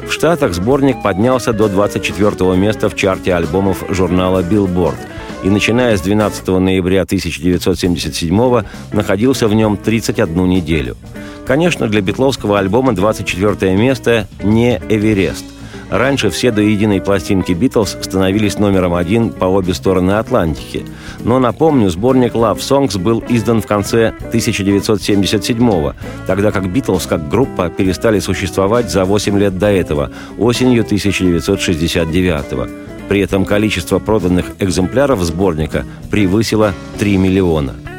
В 0.08 0.12
Штатах 0.12 0.54
сборник 0.54 1.04
поднялся 1.04 1.54
до 1.54 1.68
24 1.68 2.56
места 2.56 2.90
в 2.90 2.96
чарте 2.96 3.34
альбомов 3.36 3.84
журнала 3.90 4.42
Billboard 4.42 4.98
и, 5.44 5.50
начиная 5.50 5.98
с 5.98 6.02
12 6.02 6.48
ноября 6.48 7.04
1977 7.04 8.64
находился 8.92 9.48
в 9.48 9.54
нем 9.54 9.78
31 9.78 10.50
неделю– 10.50 10.98
Конечно, 11.50 11.88
для 11.88 12.02
битловского 12.02 12.60
альбома 12.60 12.94
24 12.94 13.76
место 13.76 14.28
не 14.44 14.80
Эверест. 14.88 15.44
Раньше 15.90 16.30
все 16.30 16.52
до 16.52 16.62
единой 16.62 17.02
пластинки 17.02 17.54
«Битлз» 17.54 17.98
становились 18.02 18.60
номером 18.60 18.94
один 18.94 19.32
по 19.32 19.46
обе 19.46 19.74
стороны 19.74 20.12
Атлантики. 20.12 20.86
Но, 21.24 21.40
напомню, 21.40 21.90
сборник 21.90 22.36
«Love 22.36 22.60
Songs» 22.60 23.00
был 23.00 23.24
издан 23.30 23.64
в 23.64 23.66
конце 23.66 24.14
1977-го, 24.32 25.96
тогда 26.28 26.52
как 26.52 26.72
«Битлз» 26.72 27.08
как 27.08 27.28
группа 27.28 27.70
перестали 27.70 28.20
существовать 28.20 28.92
за 28.92 29.06
8 29.06 29.40
лет 29.40 29.58
до 29.58 29.72
этого, 29.72 30.12
осенью 30.38 30.84
1969-го. 30.84 32.89
При 33.10 33.20
этом 33.20 33.44
количество 33.44 34.00
проданных 34.00 34.46
экземпляров 34.60 35.22
сборника 35.24 35.86
превысило 36.10 36.74
3 36.98 37.18
миллиона– 37.18 37.76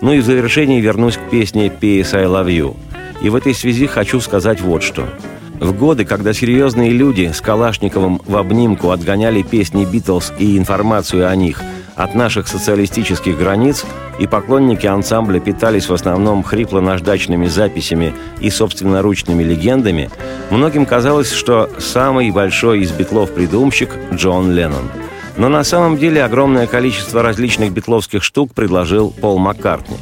ну 0.00 0.12
и 0.12 0.20
в 0.20 0.24
завершении 0.24 0.80
вернусь 0.80 1.18
к 1.18 1.30
песне 1.30 1.70
«P.S. 1.70 2.14
I 2.14 2.24
Love 2.24 2.46
You». 2.46 2.76
И 3.20 3.28
в 3.28 3.34
этой 3.34 3.54
связи 3.54 3.86
хочу 3.86 4.20
сказать 4.20 4.60
вот 4.62 4.82
что. 4.82 5.06
В 5.58 5.76
годы, 5.76 6.06
когда 6.06 6.32
серьезные 6.32 6.90
люди 6.90 7.30
с 7.34 7.42
Калашниковым 7.42 8.22
в 8.24 8.36
обнимку 8.36 8.92
отгоняли 8.92 9.42
песни 9.42 9.84
«Битлз» 9.84 10.32
и 10.38 10.56
информацию 10.56 11.28
о 11.28 11.36
них 11.36 11.60
от 12.02 12.14
наших 12.14 12.48
социалистических 12.48 13.38
границ, 13.38 13.84
и 14.18 14.26
поклонники 14.26 14.86
ансамбля 14.86 15.40
питались 15.40 15.88
в 15.88 15.94
основном 15.94 16.42
хрипло-наждачными 16.42 17.46
записями 17.46 18.14
и 18.40 18.50
собственноручными 18.50 19.42
легендами, 19.42 20.10
многим 20.50 20.86
казалось, 20.86 21.32
что 21.32 21.70
самый 21.78 22.30
большой 22.30 22.80
из 22.80 22.92
битлов-придумщик– 22.92 23.90
Джон 24.14 24.52
Леннон– 24.52 24.90
но 25.40 25.48
на 25.48 25.64
самом 25.64 25.96
деле 25.96 26.22
огромное 26.22 26.66
количество 26.66 27.22
различных 27.22 27.72
битловских 27.72 28.22
штук 28.22 28.52
предложил 28.52 29.10
Пол 29.10 29.38
Маккартни. 29.38 29.96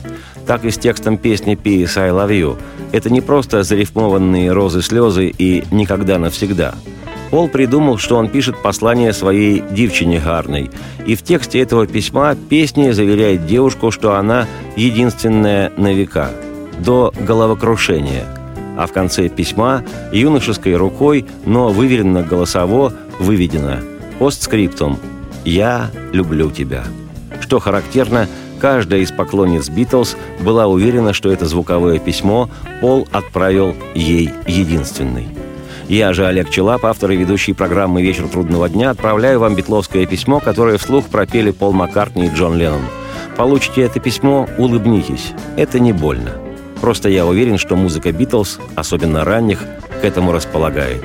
Так 0.49 0.64
и 0.64 0.70
с 0.72 0.78
текстом 0.78 1.16
песни 1.16 1.55
«P.S. 1.55 1.96
I 1.96 2.11
Love 2.11 2.30
You». 2.30 2.59
Это 2.90 3.09
не 3.09 3.20
просто 3.20 3.62
зарифмованные 3.62 4.51
розы-слезы 4.51 5.28
и 5.28 5.62
«никогда 5.70 6.18
навсегда». 6.18 6.74
Пол 7.31 7.49
придумал, 7.49 7.99
что 7.99 8.16
он 8.16 8.29
пишет 8.29 8.62
послание 8.62 9.12
своей 9.12 9.62
девчине 9.70 10.20
Гарной. 10.20 10.70
И 11.07 11.14
в 11.14 11.22
тексте 11.22 11.61
этого 11.61 11.87
письма 11.87 12.35
песня 12.35 12.93
заверяет 12.93 13.47
девушку, 13.47 13.91
что 13.91 14.14
она 14.14 14.47
единственная 14.76 15.70
на 15.76 15.93
века. 15.93 16.31
До 16.79 17.12
головокрушения. 17.20 18.24
А 18.79 18.87
в 18.87 18.93
конце 18.93 19.29
письма 19.29 19.83
юношеской 20.12 20.76
рукой, 20.76 21.26
но 21.45 21.68
выверенно 21.68 22.22
голосово, 22.22 22.93
выведено 23.18 23.79
постскриптум 24.18 24.99
«Я 25.45 25.91
люблю 26.12 26.51
тебя». 26.51 26.85
Что 27.41 27.59
характерно, 27.59 28.29
каждая 28.61 29.01
из 29.01 29.11
поклонниц 29.11 29.68
«Битлз» 29.68 30.16
была 30.41 30.66
уверена, 30.66 31.12
что 31.12 31.31
это 31.31 31.47
звуковое 31.47 31.99
письмо 31.99 32.49
Пол 32.81 33.09
отправил 33.12 33.74
ей 33.95 34.31
единственный. 34.47 35.29
Я 35.89 36.12
же, 36.12 36.26
Олег 36.26 36.51
Челап, 36.51 36.84
автор 36.84 37.11
и 37.11 37.16
ведущий 37.16 37.55
программы 37.55 38.03
«Вечер 38.03 38.28
трудного 38.28 38.68
дня», 38.68 38.91
отправляю 38.91 39.41
вам 39.41 39.55
битловское 39.55 40.07
письмо, 40.07 40.39
которое 40.39 40.78
вслух 40.78 41.07
пропели 41.07 41.51
Пол 41.51 41.72
Маккартни 41.72 42.26
и 42.26 42.30
Джон 42.30 42.57
Леннон. 42.57 42.82
Получите 43.36 43.82
это 43.82 43.99
письмо, 43.99 44.47
улыбнитесь. 44.59 45.32
Это 45.57 45.80
не 45.80 45.93
больно. 45.93 46.32
Просто 46.80 47.09
я 47.09 47.26
уверен, 47.26 47.59
что 47.59 47.74
музыка 47.74 48.12
«Битлз», 48.12 48.61
особенно 48.76 49.24
ранних, 49.24 49.61
к 50.01 50.05
этому 50.05 50.32
располагает. 50.32 51.03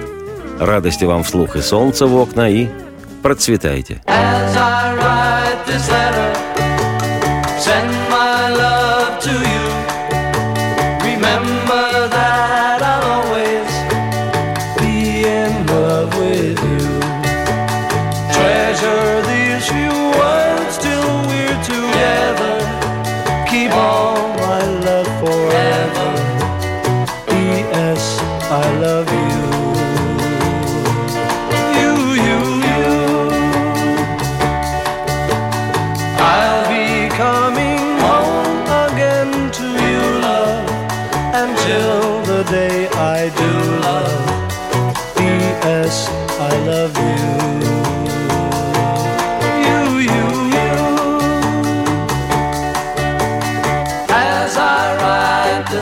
Радости 0.60 1.06
вам 1.06 1.24
вслух 1.24 1.56
и 1.56 1.62
солнца 1.62 2.06
в 2.06 2.16
окна, 2.16 2.50
и 2.50 2.68
Процветайте. 3.24 4.02
As 4.06 4.58
I 4.58 4.94
write 4.98 5.66
this 5.66 5.90
letter, 5.90 6.34
send 7.58 8.03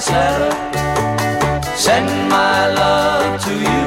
this 0.02 0.10
letter, 0.10 0.52
send 1.76 2.30
my 2.30 2.74
love 2.74 3.40
to 3.44 3.54
you. 3.54 3.81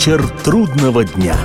Вечер 0.00 0.26
трудного 0.44 1.04
дня. 1.04 1.36